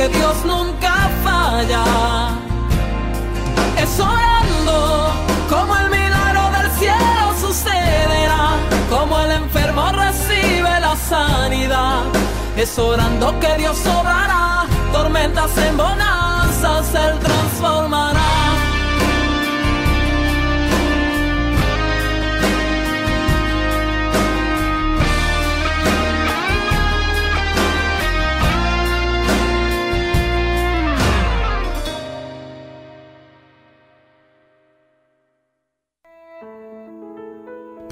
[0.09, 1.83] Dios nunca falla.
[3.77, 5.11] Es orando
[5.49, 8.55] como el milagro del cielo sucederá,
[8.89, 12.03] como el enfermo recibe la sanidad.
[12.55, 18.64] Es orando que Dios obrará, tormentas en bonanzas Él transformará.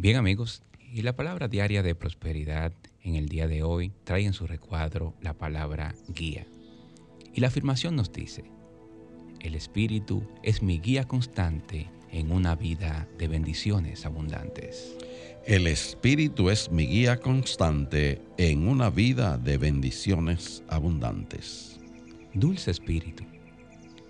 [0.00, 0.62] Bien amigos,
[0.94, 5.16] y la palabra diaria de prosperidad en el día de hoy trae en su recuadro
[5.20, 6.46] la palabra guía.
[7.34, 8.44] Y la afirmación nos dice,
[9.40, 14.96] el Espíritu es mi guía constante en una vida de bendiciones abundantes.
[15.44, 21.80] El Espíritu es mi guía constante en una vida de bendiciones abundantes.
[22.34, 23.24] Dulce Espíritu,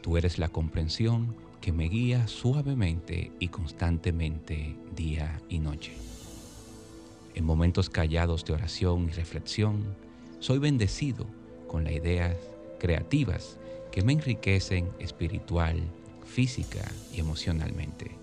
[0.02, 5.92] tú eres la comprensión que me guía suavemente y constantemente día y noche.
[7.34, 9.84] En momentos callados de oración y reflexión,
[10.40, 11.26] soy bendecido
[11.66, 12.36] con las ideas
[12.78, 13.58] creativas
[13.92, 15.80] que me enriquecen espiritual,
[16.24, 18.16] física y emocionalmente.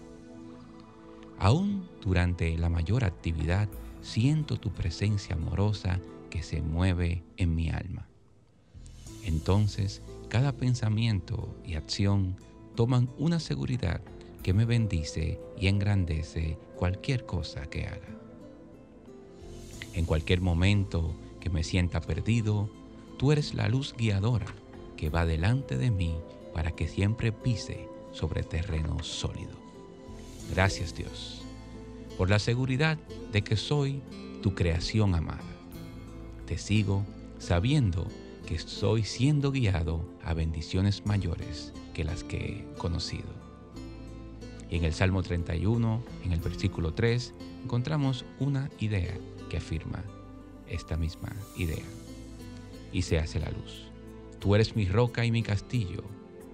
[1.37, 3.67] Aún durante la mayor actividad,
[4.01, 8.07] siento tu presencia amorosa que se mueve en mi alma.
[9.23, 12.37] Entonces, cada pensamiento y acción
[12.75, 14.01] toman una seguridad
[14.43, 18.19] que me bendice y engrandece cualquier cosa que haga.
[19.93, 22.69] En cualquier momento que me sienta perdido,
[23.17, 24.45] tú eres la luz guiadora
[24.97, 26.15] que va delante de mí
[26.53, 29.53] para que siempre pise sobre terreno sólido.
[30.53, 31.41] Gracias Dios
[32.17, 32.97] por la seguridad
[33.31, 34.01] de que soy
[34.41, 35.43] tu creación amada.
[36.45, 37.03] Te sigo
[37.39, 38.07] sabiendo
[38.45, 43.29] que estoy siendo guiado a bendiciones mayores que las que he conocido.
[44.69, 49.17] Y en el Salmo 31, en el versículo 3, encontramos una idea
[49.49, 50.03] que afirma
[50.69, 51.85] esta misma idea.
[52.91, 53.87] Y se hace la luz.
[54.39, 56.03] Tú eres mi roca y mi castillo,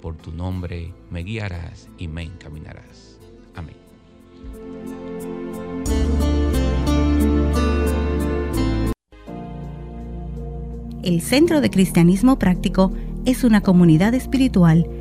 [0.02, 3.18] por tu nombre me guiarás y me encaminarás.
[3.56, 3.76] Amén.
[11.04, 12.94] El Centro de Cristianismo Práctico
[13.26, 15.01] es una comunidad espiritual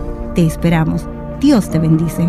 [0.35, 1.05] Te esperamos.
[1.41, 2.21] Dios te bendice.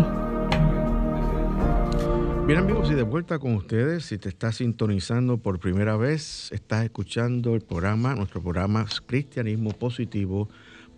[2.45, 6.83] Bien amigos, y de vuelta con ustedes, si te estás sintonizando por primera vez, estás
[6.83, 10.49] escuchando el programa, nuestro programa Cristianismo Positivo,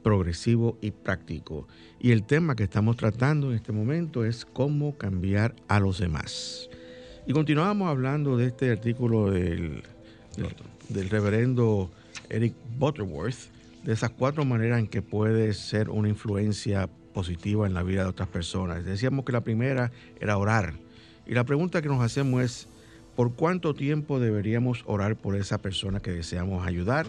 [0.02, 1.68] Progresivo y Práctico.
[2.00, 6.72] Y el tema que estamos tratando en este momento es cómo cambiar a los demás.
[7.28, 9.84] Y continuamos hablando de este artículo del,
[10.38, 10.56] del,
[10.90, 11.92] del reverendo
[12.30, 13.54] Eric Butterworth,
[13.86, 18.10] de esas cuatro maneras en que puedes ser una influencia positiva en la vida de
[18.10, 18.84] otras personas.
[18.84, 20.74] Decíamos que la primera era orar.
[21.28, 22.68] Y la pregunta que nos hacemos es,
[23.16, 27.06] ¿por cuánto tiempo deberíamos orar por esa persona que deseamos ayudar?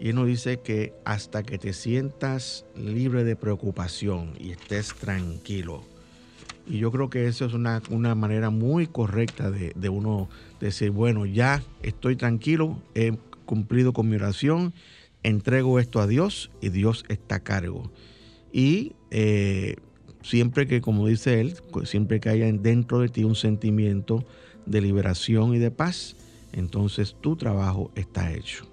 [0.00, 5.84] Y él nos dice que hasta que te sientas libre de preocupación y estés tranquilo.
[6.66, 7.80] Y yo creo que eso es una,
[8.16, 14.16] manera muy correcta de, de, uno decir, bueno, ya estoy tranquilo, he cumplido con mi
[14.16, 14.72] oración,
[15.22, 17.90] entrego esto a Dios y Dios está a cargo.
[18.52, 19.76] Y eh,
[20.22, 21.54] siempre que, como dice él,
[21.84, 24.24] siempre que haya dentro de ti un sentimiento
[24.66, 26.16] de liberación y de paz,
[26.52, 28.66] entonces tu trabajo está hecho.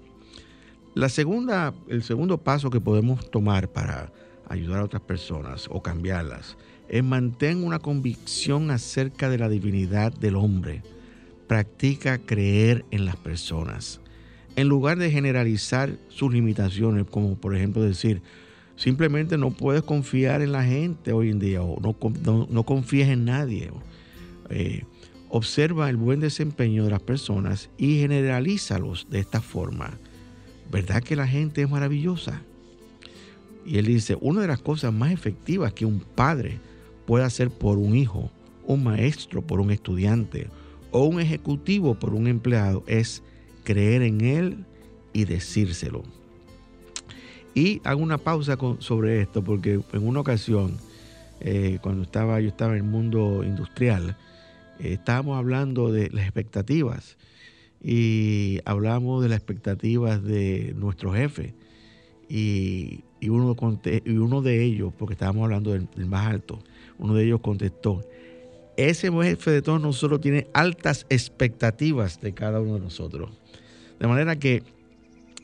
[0.94, 4.12] La segunda, el segundo paso que podemos tomar para
[4.48, 6.56] ayudar a otras personas o cambiarlas
[6.88, 10.82] es mantener una convicción acerca de la divinidad del hombre.
[11.46, 14.00] Practica creer en las personas.
[14.58, 18.22] En lugar de generalizar sus limitaciones, como por ejemplo decir,
[18.74, 23.24] simplemente no puedes confiar en la gente hoy en día o no, no, confíes en
[23.24, 23.70] nadie.
[24.50, 24.82] Eh,
[25.28, 29.92] observa el buen desempeño de las personas y generalízalos de esta forma.
[30.72, 32.42] ¿Verdad que la gente es maravillosa?
[33.64, 36.58] Y él dice, una de las cosas más efectivas que un padre
[37.06, 38.28] puede hacer por un hijo,
[38.66, 40.48] un maestro por un estudiante
[40.90, 43.22] o un ejecutivo por un empleado es
[43.68, 44.64] creer en él
[45.12, 46.02] y decírselo.
[47.54, 50.78] Y hago una pausa sobre esto porque en una ocasión,
[51.40, 54.16] eh, cuando estaba, yo estaba en el mundo industrial,
[54.80, 57.18] eh, estábamos hablando de las expectativas
[57.84, 61.54] y hablamos de las expectativas de nuestro jefe.
[62.26, 66.58] Y, y uno de ellos, porque estábamos hablando del, más alto,
[66.98, 68.02] uno de ellos contestó,
[68.78, 73.30] ese jefe de todos nosotros tiene altas expectativas de cada uno de nosotros.
[73.98, 74.62] De manera que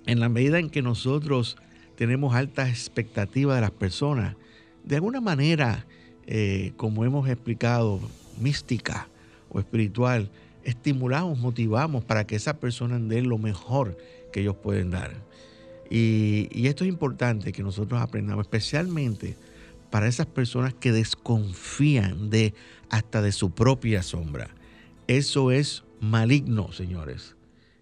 [0.06, 1.56] en la medida en que nosotros
[1.96, 4.36] tenemos altas expectativas de las personas,
[4.84, 5.86] de alguna manera,
[6.26, 8.00] eh, como hemos explicado,
[8.38, 9.08] mística
[9.48, 10.30] o espiritual,
[10.64, 13.96] estimulamos, motivamos para que esa persona dé lo mejor
[14.32, 15.12] que ellos pueden dar.
[15.90, 19.36] Y, y, esto es importante que nosotros aprendamos, especialmente
[19.90, 22.54] para esas personas que desconfían de
[22.88, 24.48] hasta de su propia sombra.
[25.06, 27.33] Eso es maligno, señores.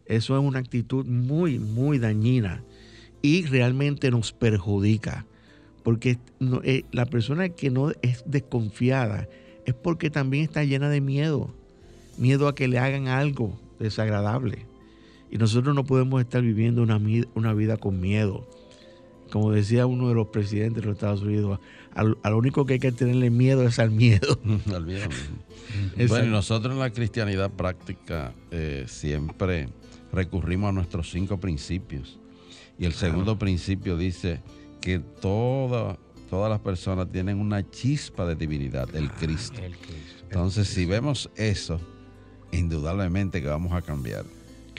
[0.06, 2.62] Eso es una actitud muy, muy dañina
[3.22, 5.26] y realmente nos perjudica.
[5.82, 6.18] Porque
[6.64, 9.28] eh, la persona que no es desconfiada
[9.64, 11.54] es porque también está llena de miedo.
[12.18, 14.66] Miedo a que le hagan algo desagradable.
[15.30, 17.00] Y nosotros no podemos estar viviendo una,
[17.34, 18.46] una vida con miedo.
[19.30, 21.58] Como decía uno de los presidentes de los Estados Unidos,
[21.94, 24.38] a lo único que hay que tenerle miedo es al miedo.
[24.74, 25.08] al miedo.
[26.08, 29.68] bueno, nosotros en la cristianidad práctica eh, siempre
[30.12, 32.18] recurrimos a nuestros cinco principios.
[32.78, 34.40] Y el segundo principio dice
[34.80, 35.98] que todas
[36.30, 39.60] las personas tienen una chispa de divinidad, el ah, Cristo.
[40.24, 41.80] Entonces, si vemos eso,
[42.50, 44.24] indudablemente que vamos a cambiar.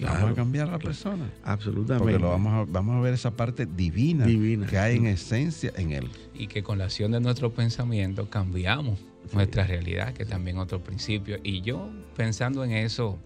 [0.01, 1.29] vamos a cambiar a la persona.
[1.43, 2.03] Absolutamente.
[2.03, 5.71] Porque lo vamos, a, vamos a ver esa parte divina, divina, que hay en esencia
[5.75, 6.09] en él.
[6.33, 8.99] Y que con la acción de nuestro pensamiento cambiamos
[9.31, 11.37] nuestra realidad, que también otro principio.
[11.43, 13.19] Y yo pensando en eso,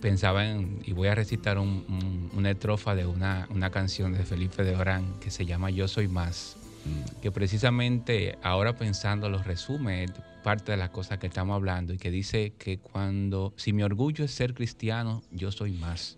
[0.00, 5.18] pensaba en, y voy a recitar una estrofa de una, canción de Felipe de Orán
[5.20, 7.20] que se llama Yo Soy Más, mm.
[7.20, 10.06] que precisamente ahora pensando lo resume
[10.42, 14.24] parte de las cosas que estamos hablando y que dice que cuando, si mi orgullo
[14.24, 16.16] es ser cristiano, yo soy más.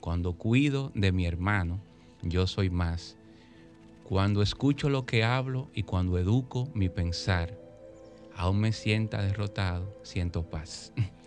[0.00, 1.80] Cuando cuido de mi hermano,
[2.22, 3.16] yo soy más.
[4.04, 7.58] Cuando escucho lo que hablo y cuando educo mi pensar,
[8.34, 10.92] aún me sienta derrotado, siento paz.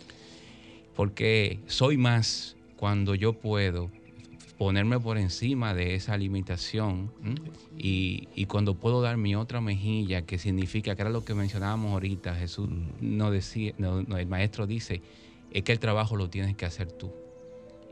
[0.94, 3.90] porque soy más cuando yo puedo
[4.58, 7.10] ponerme por encima de esa limitación
[7.76, 12.34] y, cuando puedo dar mi otra mejilla, que significa, que era lo que mencionábamos ahorita,
[12.34, 12.68] Jesús
[13.00, 15.02] no decía, el maestro dice,
[15.50, 17.12] es que el trabajo lo tienes que hacer tú.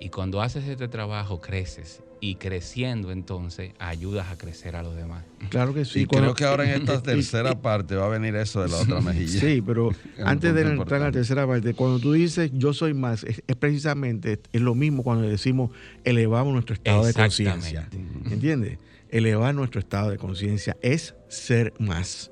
[0.01, 2.03] Y cuando haces este trabajo, creces.
[2.23, 5.25] Y creciendo, entonces, ayudas a crecer a los demás.
[5.51, 6.01] Claro que sí.
[6.01, 9.01] Y creo que ahora en esta tercera parte va a venir eso de la otra
[9.01, 9.41] mejilla.
[9.41, 9.91] Sí, pero
[10.25, 14.41] antes de entrar en la tercera parte, cuando tú dices yo soy más, es, precisamente
[14.53, 15.71] es lo mismo cuando decimos
[16.05, 17.89] elevamos nuestro estado de conciencia.
[18.31, 18.79] ¿Entiendes?
[19.11, 22.31] Elevar nuestro estado de conciencia es ser más.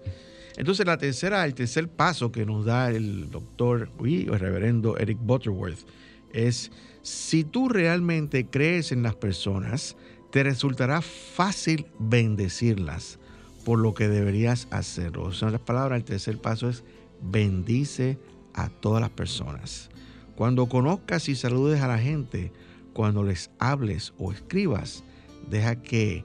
[0.56, 5.18] Entonces, la tercera, el tercer paso que nos da el doctor y el reverendo Eric
[5.20, 5.86] Butterworth
[6.32, 6.70] es
[7.02, 9.96] si tú realmente crees en las personas,
[10.30, 13.18] te resultará fácil bendecirlas
[13.64, 15.24] por lo que deberías hacerlo.
[15.24, 16.84] O sea, las palabras, el tercer paso es
[17.20, 18.18] bendice
[18.54, 19.90] a todas las personas.
[20.36, 22.52] Cuando conozcas y saludes a la gente,
[22.92, 25.04] cuando les hables o escribas,
[25.50, 26.24] deja que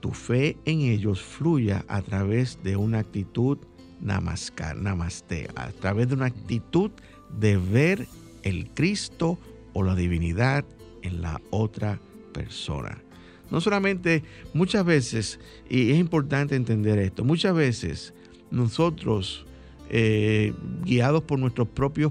[0.00, 3.58] tu fe en ellos fluya a través de una actitud
[4.00, 6.90] namaskar, namaste, a través de una actitud
[7.38, 8.06] de ver
[8.42, 9.38] el Cristo
[9.76, 10.64] o la divinidad
[11.02, 12.00] en la otra
[12.32, 12.96] persona.
[13.50, 14.24] No solamente
[14.54, 18.14] muchas veces, y es importante entender esto, muchas veces
[18.50, 19.44] nosotros
[19.90, 22.10] eh, guiados por nuestros propios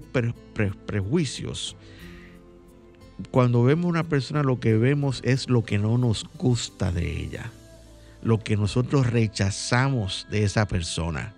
[0.85, 1.75] prejuicios.
[3.31, 7.51] Cuando vemos una persona lo que vemos es lo que no nos gusta de ella,
[8.21, 11.33] lo que nosotros rechazamos de esa persona,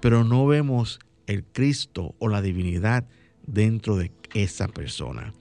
[0.00, 3.04] pero no vemos el Cristo o la divinidad
[3.46, 5.34] dentro de esa persona.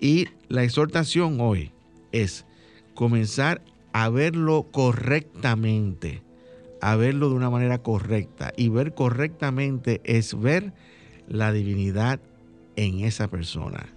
[0.00, 1.72] Y la exhortación hoy
[2.10, 2.46] es
[2.94, 6.22] comenzar a verlo correctamente,
[6.80, 8.52] a verlo de una manera correcta.
[8.56, 10.72] Y ver correctamente es ver
[11.28, 12.20] la divinidad
[12.76, 13.92] en esa persona.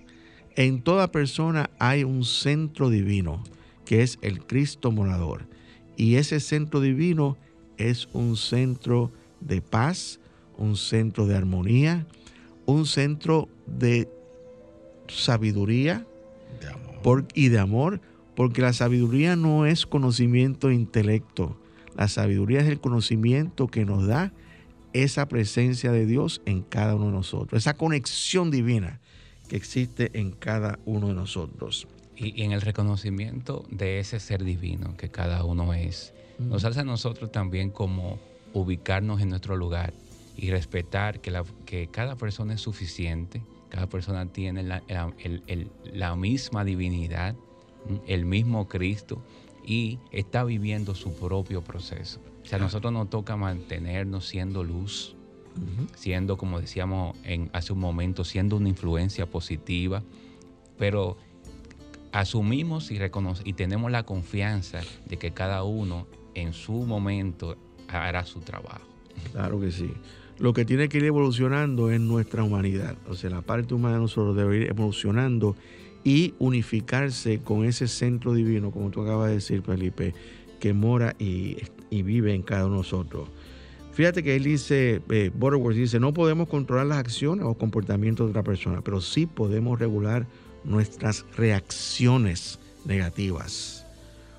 [0.55, 3.41] En toda persona hay un centro divino,
[3.85, 5.47] que es el Cristo morador.
[5.95, 7.37] Y ese centro divino
[7.77, 10.19] es un centro de paz,
[10.57, 12.05] un centro de armonía,
[12.65, 14.09] un centro de
[15.07, 16.05] sabiduría
[17.33, 18.01] y de amor,
[18.35, 21.57] porque la sabiduría no es conocimiento e intelecto.
[21.95, 24.31] La sabiduría es el conocimiento que nos da
[24.93, 28.99] esa presencia de Dios en cada uno de nosotros, esa conexión divina
[29.49, 31.87] que existe en cada uno de nosotros.
[32.15, 36.83] Y, en el reconocimiento de ese ser divino que cada uno es, nos hace a
[36.83, 38.19] nosotros también como
[38.53, 39.93] ubicarnos en nuestro lugar
[40.37, 43.41] y respetar que, la, que cada persona es suficiente,
[43.74, 44.84] cada persona tiene la,
[45.84, 47.36] la misma divinidad,
[48.05, 49.24] el mismo Cristo
[49.65, 52.19] y está viviendo su propio proceso.
[52.43, 55.15] O sea, a nosotros nos toca mantenernos siendo luz,
[55.95, 60.03] siendo, como decíamos en, hace un momento, siendo una influencia positiva,
[60.78, 61.17] pero
[62.11, 62.99] asumimos y,
[63.43, 66.05] y tenemos la confianza de que cada uno
[66.36, 67.57] en su momento
[67.88, 68.86] hará su trabajo.
[69.32, 69.91] Claro que sí.
[70.39, 72.95] Lo que tiene que ir evolucionando es nuestra humanidad.
[73.07, 75.55] O sea, la parte humana de nosotros debe ir evolucionando
[76.03, 80.13] y unificarse con ese centro divino, como tú acabas de decir, Felipe,
[80.59, 81.57] que mora y,
[81.91, 83.29] vive en cada uno de nosotros.
[83.93, 85.31] Fíjate que él dice, eh,
[85.75, 90.25] dice, no podemos controlar las acciones o comportamientos de otra persona, pero sí podemos regular
[90.63, 93.86] nuestras reacciones negativas.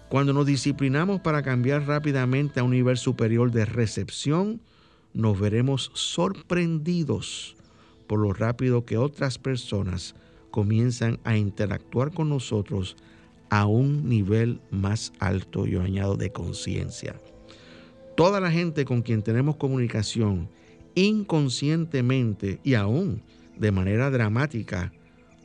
[0.09, 4.61] Cuando nos disciplinamos para cambiar rápidamente a un nivel superior de recepción,
[5.15, 7.57] nos veremos sorprendidos
[8.07, 10.15] por lo rápido que otras personas
[10.51, 12.97] comienzan a interactuar con nosotros
[13.49, 17.21] a un nivel más alto, yo añado, de conciencia.
[18.17, 20.49] Toda la gente con quien tenemos comunicación
[20.95, 23.23] inconscientemente y aún
[23.57, 24.93] de manera dramática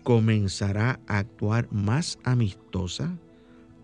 [0.03, 3.17] comenzará a actuar más amistosa,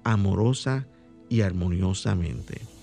[0.04, 0.88] amorosa
[1.30, 2.75] y armoniosamente.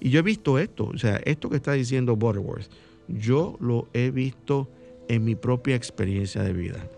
[0.00, 2.70] Y yo he visto esto, o sea, esto que está diciendo Butterworth,
[3.08, 4.68] yo lo he visto
[5.08, 6.88] en mi propia experiencia de vida.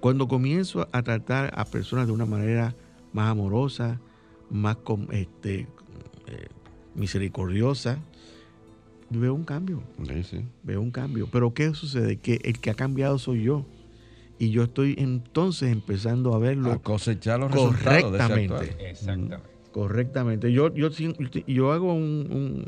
[0.00, 2.74] Cuando comienzo a tratar a personas de una manera
[3.12, 4.00] más amorosa,
[4.50, 4.76] más
[5.12, 5.60] este,
[6.26, 6.48] eh,
[6.94, 7.98] misericordiosa,
[9.10, 9.82] veo un cambio.
[10.62, 11.28] Veo un cambio.
[11.30, 12.16] Pero ¿qué sucede?
[12.16, 13.64] Que el que ha cambiado soy yo.
[14.38, 16.70] Y yo estoy entonces empezando a verlo.
[16.70, 18.90] A cosechar los correctamente.
[18.90, 19.57] Exactamente.
[19.78, 20.50] Correctamente.
[20.50, 22.64] Yo, yo, yo hago un,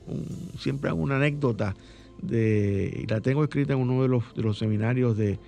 [0.59, 1.75] siempre hago una anécdota
[2.23, 5.41] de, y la tengo escrita en uno de los, de los seminarios de,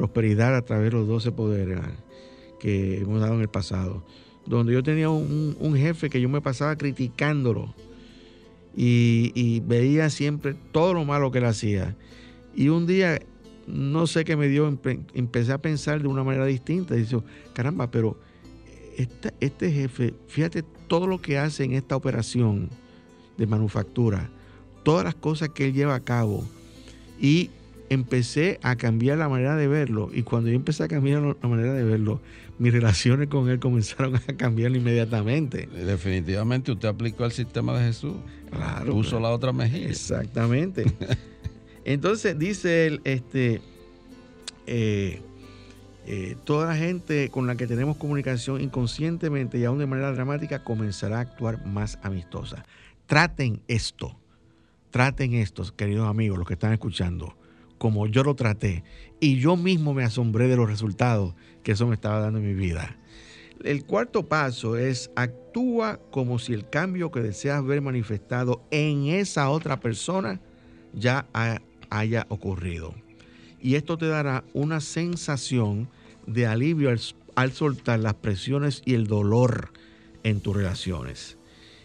[0.00, 1.92] prosperidad a través de los 12 poderes ah,
[2.58, 4.02] que hemos dado en el pasado.
[4.46, 7.74] Donde yo tenía un, jefe que yo me pasaba criticándolo
[8.74, 11.98] y, veía siempre todo lo malo que él hacía.
[12.56, 13.20] Y un día,
[13.66, 14.74] no sé qué me dio,
[15.12, 16.96] empecé a pensar de una manera distinta.
[16.96, 17.18] Y dice,
[17.52, 18.18] caramba, pero
[18.96, 22.68] este, este jefe, fíjate todo lo que hace en esta operación
[23.38, 24.28] de manufactura,
[24.82, 26.44] todas las cosas que él lleva a cabo.
[27.20, 27.50] Y
[27.90, 30.10] empecé a cambiar la manera de verlo.
[30.12, 32.20] Y cuando yo empecé a cambiar la manera de verlo,
[32.58, 35.68] mis relaciones con él comenzaron a cambiar inmediatamente.
[35.68, 38.16] Definitivamente usted aplicó el sistema de Jesús.
[38.50, 38.90] Claro.
[38.90, 39.90] Puso la otra mejilla.
[39.90, 40.86] Exactamente.
[41.84, 43.60] Entonces dice él, este,
[44.66, 45.22] eh,
[46.12, 50.64] eh, toda la gente con la que tenemos comunicación inconscientemente y aún de manera dramática
[50.64, 52.64] comenzará a actuar más amistosa.
[53.06, 54.18] Traten esto,
[54.90, 57.36] traten esto, queridos amigos, los que están escuchando
[57.78, 58.82] como yo lo traté.
[59.20, 61.32] Y yo mismo me asombré de los resultados
[61.62, 62.96] que eso me estaba dando en mi vida.
[63.62, 69.48] El cuarto paso es actúa como si el cambio que deseas ver manifestado en esa
[69.48, 70.40] otra persona
[70.92, 71.28] ya
[71.88, 72.96] haya ocurrido.
[73.62, 75.88] Y esto te dará una sensación
[76.26, 76.90] de alivio
[77.34, 79.72] al, soltar las presiones y el dolor
[80.22, 81.36] en tus relaciones.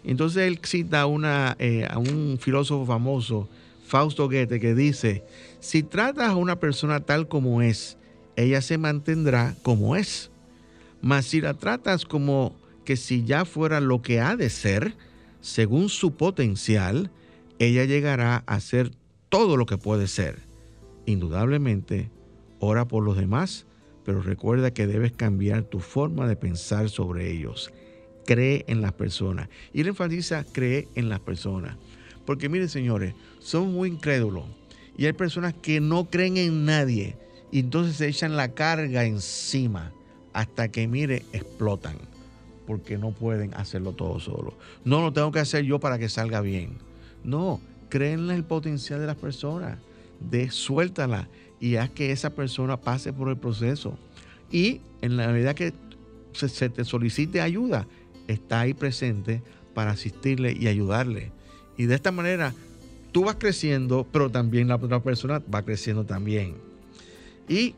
[0.04, 3.50] Entonces él cita una, eh, a un filósofo famoso,
[3.88, 5.24] Fausto Goethe, que dice,
[5.60, 7.98] si tratas a una persona tal como es,
[8.36, 10.32] ella se mantendrá como es.
[11.02, 14.96] Mas si la tratas como que si ya fuera lo que ha de ser,
[15.42, 17.12] según su potencial,
[17.60, 18.92] ella llegará a ser
[19.30, 20.40] todo lo que puede ser.
[21.06, 22.10] Indudablemente,
[22.60, 23.65] ora por los demás,
[24.06, 27.74] pero recuerda que debes cambiar tu forma de pensar sobre ellos.
[28.26, 29.50] Cree en las personas.
[29.74, 31.76] Y él enfatiza, cree en las personas.
[32.26, 34.46] Porque miren, señores, son muy incrédulos.
[34.96, 37.18] Y hay personas que no creen en nadie.
[37.52, 39.92] Y entonces se echan la carga encima
[40.34, 41.98] hasta que, mire, explotan.
[42.68, 44.56] Porque no pueden hacerlo todo solo.
[44.84, 46.78] No lo tengo que hacer yo para que salga bien.
[47.24, 49.80] No, creen en el potencial de las personas.
[50.20, 51.28] De suéltala
[51.66, 53.98] y haz que esa persona pase por el proceso.
[54.52, 55.74] Y en la medida que
[56.34, 57.88] se, te solicite ayuda,
[58.28, 59.42] está ahí presente
[59.74, 61.32] para asistirle y ayudarle.
[61.76, 62.54] Y de esta manera
[63.12, 66.54] tú vas creciendo, pero también la otra persona va creciendo también.
[67.50, 67.74] Y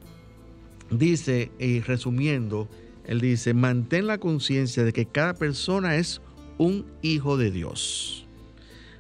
[0.92, 2.68] dice, y resumiendo,
[3.06, 6.20] él dice, mantén la conciencia de que cada persona es
[6.58, 8.26] un hijo de Dios.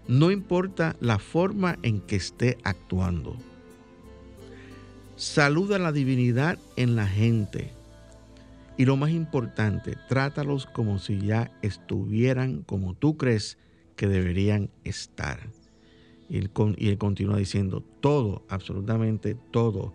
[0.07, 3.35] No importa la forma en que esté actuando.
[5.17, 7.71] Saluda la divinidad en la gente.
[8.77, 13.57] Y lo más importante, trátalos como si ya estuvieran como tú crees
[13.95, 15.39] que deberían estar.
[16.29, 19.91] Y él, y él continúa diciendo, todo, absolutamente todo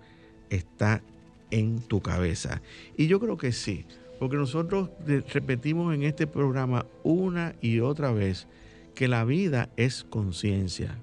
[0.50, 1.04] está
[1.52, 2.60] en tu cabeza.
[2.96, 3.84] Y yo creo que sí,
[4.18, 4.90] porque nosotros
[5.32, 8.48] repetimos en este programa una y otra vez
[8.96, 10.98] que la vida es conciencia.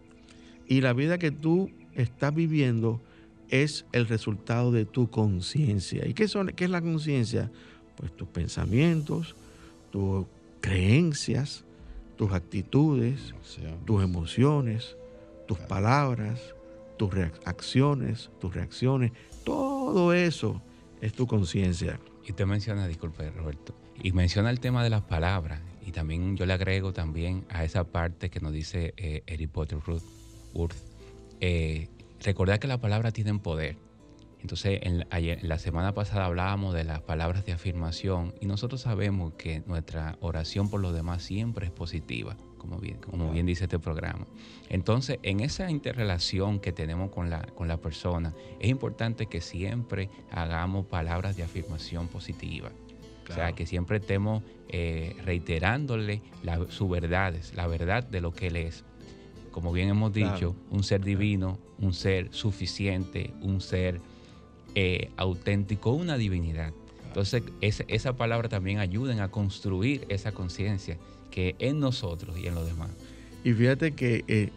[0.67, 2.99] Y la vida que tú estás viviendo
[3.50, 6.08] es el resultado de tu conciencia.
[6.08, 7.52] ¿Y qué, son, qué es la conciencia?
[7.95, 9.36] Pues tus pensamientos,
[9.91, 10.26] tus
[10.62, 11.64] creencias,
[12.18, 13.34] tus actitudes,
[13.86, 14.97] tus emociones,
[15.47, 16.54] tus palabras,
[16.97, 17.12] tus
[17.45, 19.12] acciones, tus reacciones,
[19.43, 20.62] todo eso
[21.02, 22.00] es tu conciencia.
[22.28, 23.74] Y te menciona, disculpe Roberto,
[24.04, 27.86] y menciona el tema de las palabras, y también yo le agrego también a esa
[27.86, 29.80] parte que nos dice eh, Eric Potter
[30.54, 30.76] Worth,
[31.39, 31.88] eh,
[32.22, 33.78] recordar que las palabras tienen poder.
[34.41, 35.05] Entonces, en,
[35.41, 40.70] la semana pasada hablábamos de las palabras de afirmación y nosotros sabemos que nuestra oración
[40.70, 44.28] por los demás siempre es positiva, como bien, como bien dice este programa.
[44.70, 50.09] Entonces, en esa interrelación que tenemos con la, con la persona, es importante que siempre
[50.32, 52.72] hagamos palabras de afirmación positiva.
[53.30, 56.24] O sea, que siempre estemos eh, reiterándole
[56.70, 58.84] sus verdades, la verdad de lo que Él es
[59.52, 64.00] como bien hemos dicho, un ser divino, un ser suficiente, un ser
[64.76, 66.74] eh, auténtico, una divinidad.
[67.08, 70.97] Entonces, esa, palabra también ayuda a construir esa conciencia
[71.32, 72.91] que en nosotros y en los demás.
[73.43, 74.52] Y fíjate que eh,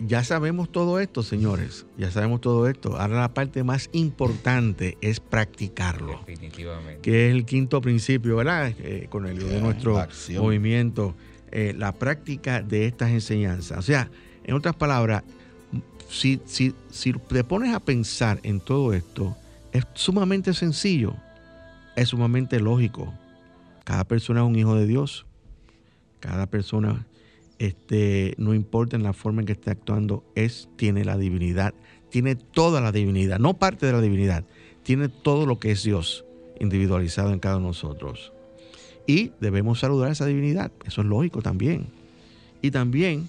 [0.00, 1.86] ya sabemos todo esto, señores.
[1.96, 2.98] Ya sabemos todo esto.
[2.98, 6.18] Ahora la parte más importante es practicarlo.
[6.26, 7.02] Definitivamente.
[7.02, 8.74] Que es el quinto principio, ¿verdad?
[8.78, 10.04] Eh, con el de nuestro
[10.40, 11.14] movimiento.
[11.52, 13.78] la práctica de estas enseñanzas.
[13.78, 14.10] O sea,
[14.44, 15.22] en otras palabras,
[16.08, 19.36] si, si, si te pones a pensar en todo esto,
[19.72, 21.14] es sumamente sencillo,
[21.96, 23.12] es sumamente lógico.
[23.84, 25.26] Cada persona es un hijo de Dios.
[26.20, 27.06] Cada persona,
[27.58, 31.74] este, no importa en la forma en que esté actuando, es, tiene la divinidad,
[32.10, 34.44] tiene toda la divinidad, no parte de la divinidad,
[34.82, 36.24] tiene todo lo que es Dios
[36.60, 38.32] individualizado en cada uno de nosotros.
[39.06, 41.86] Y debemos saludar a esa divinidad, eso es lógico también.
[42.60, 43.26] Y también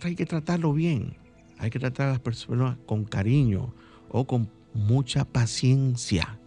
[0.00, 1.16] hay que tratarlo bien.
[1.58, 3.72] Hay que tratar a las personas con cariño
[4.08, 6.38] o con mucha paciencia.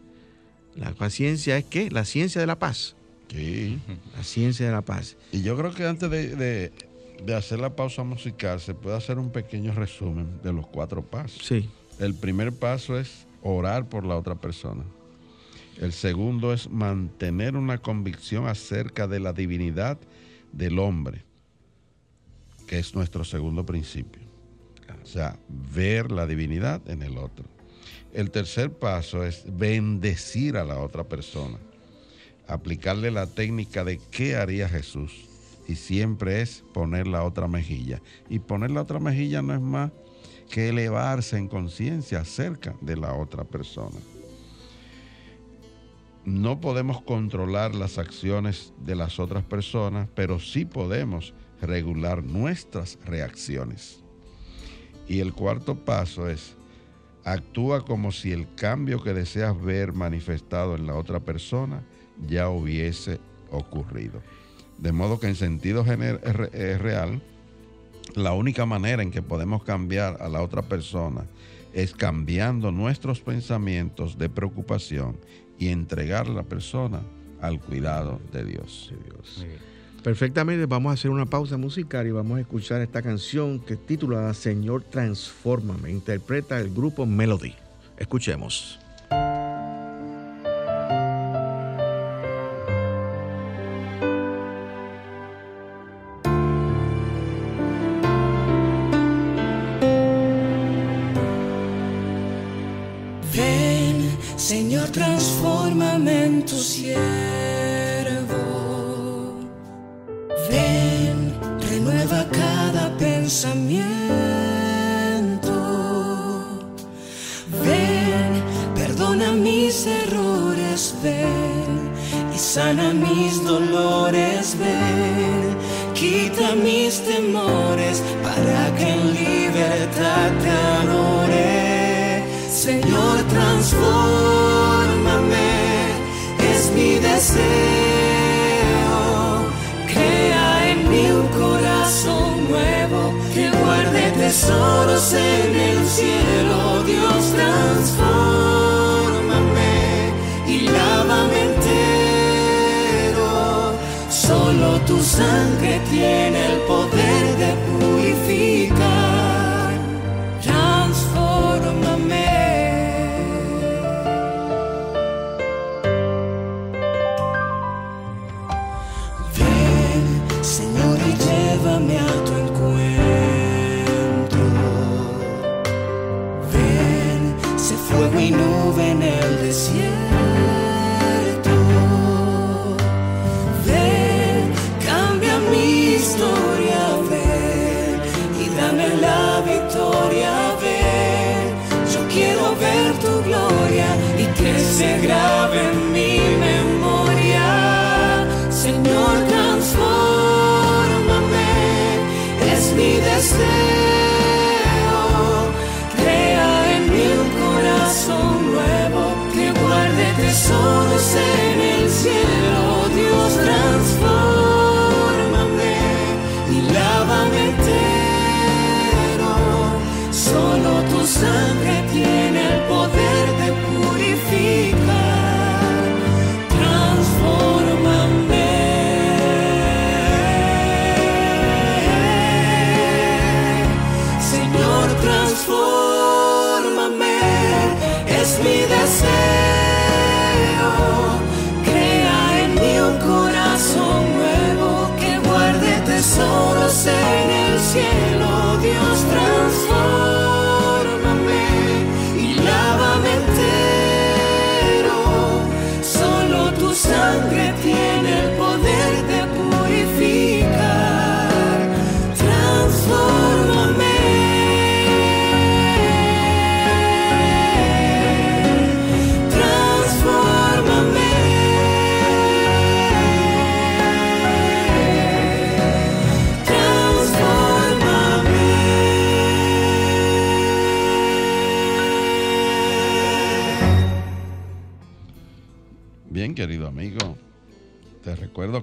[0.75, 1.89] La paciencia es qué?
[1.89, 2.95] La ciencia de la paz.
[3.29, 3.79] Sí.
[4.15, 5.15] La ciencia de la paz.
[5.31, 6.71] Y yo creo que antes de,
[7.35, 11.41] hacer la pausa musical se puede hacer un pequeño resumen de los cuatro pasos.
[11.43, 11.69] Sí.
[11.99, 14.83] El primer paso es orar por la otra persona.
[15.79, 19.97] El segundo es mantener una convicción acerca de la divinidad
[20.51, 21.23] del hombre
[22.67, 24.21] que es nuestro segundo principio.
[25.03, 27.45] O sea, ver la divinidad en el otro.
[28.11, 31.57] El tercer paso es bendecir a la otra persona,
[32.47, 35.25] aplicarle la técnica de qué haría Jesús.
[35.67, 38.01] Y siempre es poner la otra mejilla.
[38.29, 39.91] Y poner la otra mejilla no es más
[40.49, 43.97] que elevarse en conciencia acerca de la otra persona.
[46.23, 54.03] No podemos controlar las acciones de las otras personas, pero sí podemos regular nuestras reacciones.
[55.07, 56.55] Y el cuarto paso es,
[57.23, 61.83] actúa como si el cambio que deseas ver manifestado en la otra persona
[62.27, 63.19] ya hubiese
[63.51, 64.21] ocurrido.
[64.77, 67.21] De modo que en sentido es real,
[68.15, 71.25] la única manera en que podemos cambiar a la otra persona
[71.73, 75.17] es cambiando nuestros pensamientos de preocupación
[75.57, 77.01] y entregar a la persona
[77.41, 78.93] al cuidado de Dios.
[80.05, 83.83] Perfectamente, vamos a hacer una pausa musical y vamos a escuchar esta canción que es
[83.87, 85.89] titulada Señor Transfórmame.
[85.89, 87.55] Interpreta el grupo Melody.
[87.97, 88.84] Escuchemos.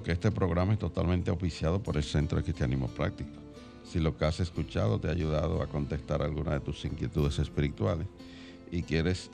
[0.03, 3.29] Que este programa es totalmente auspiciado por el Centro de Cristianismo Práctico.
[3.85, 8.07] Si lo que has escuchado te ha ayudado a contestar alguna de tus inquietudes espirituales
[8.71, 9.29] y quieres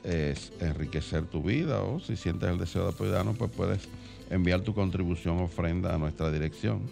[0.60, 3.88] enriquecer tu vida o si sientes el deseo de apoyarnos, pues puedes
[4.28, 6.82] enviar tu contribución ofrenda a nuestra dirección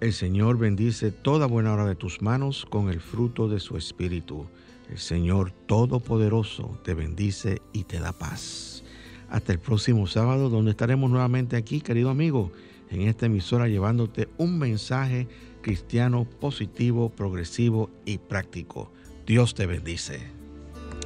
[0.00, 4.46] El Señor bendice toda buena obra de tus manos con el fruto de su espíritu.
[4.90, 8.84] El Señor Todopoderoso te bendice y te da paz.
[9.28, 12.52] Hasta el próximo sábado, donde estaremos nuevamente aquí, querido amigo,
[12.90, 15.26] en esta emisora llevándote un mensaje
[15.60, 18.92] cristiano positivo, progresivo y práctico.
[19.26, 20.20] Dios te bendice.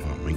[0.04, 0.36] Amén.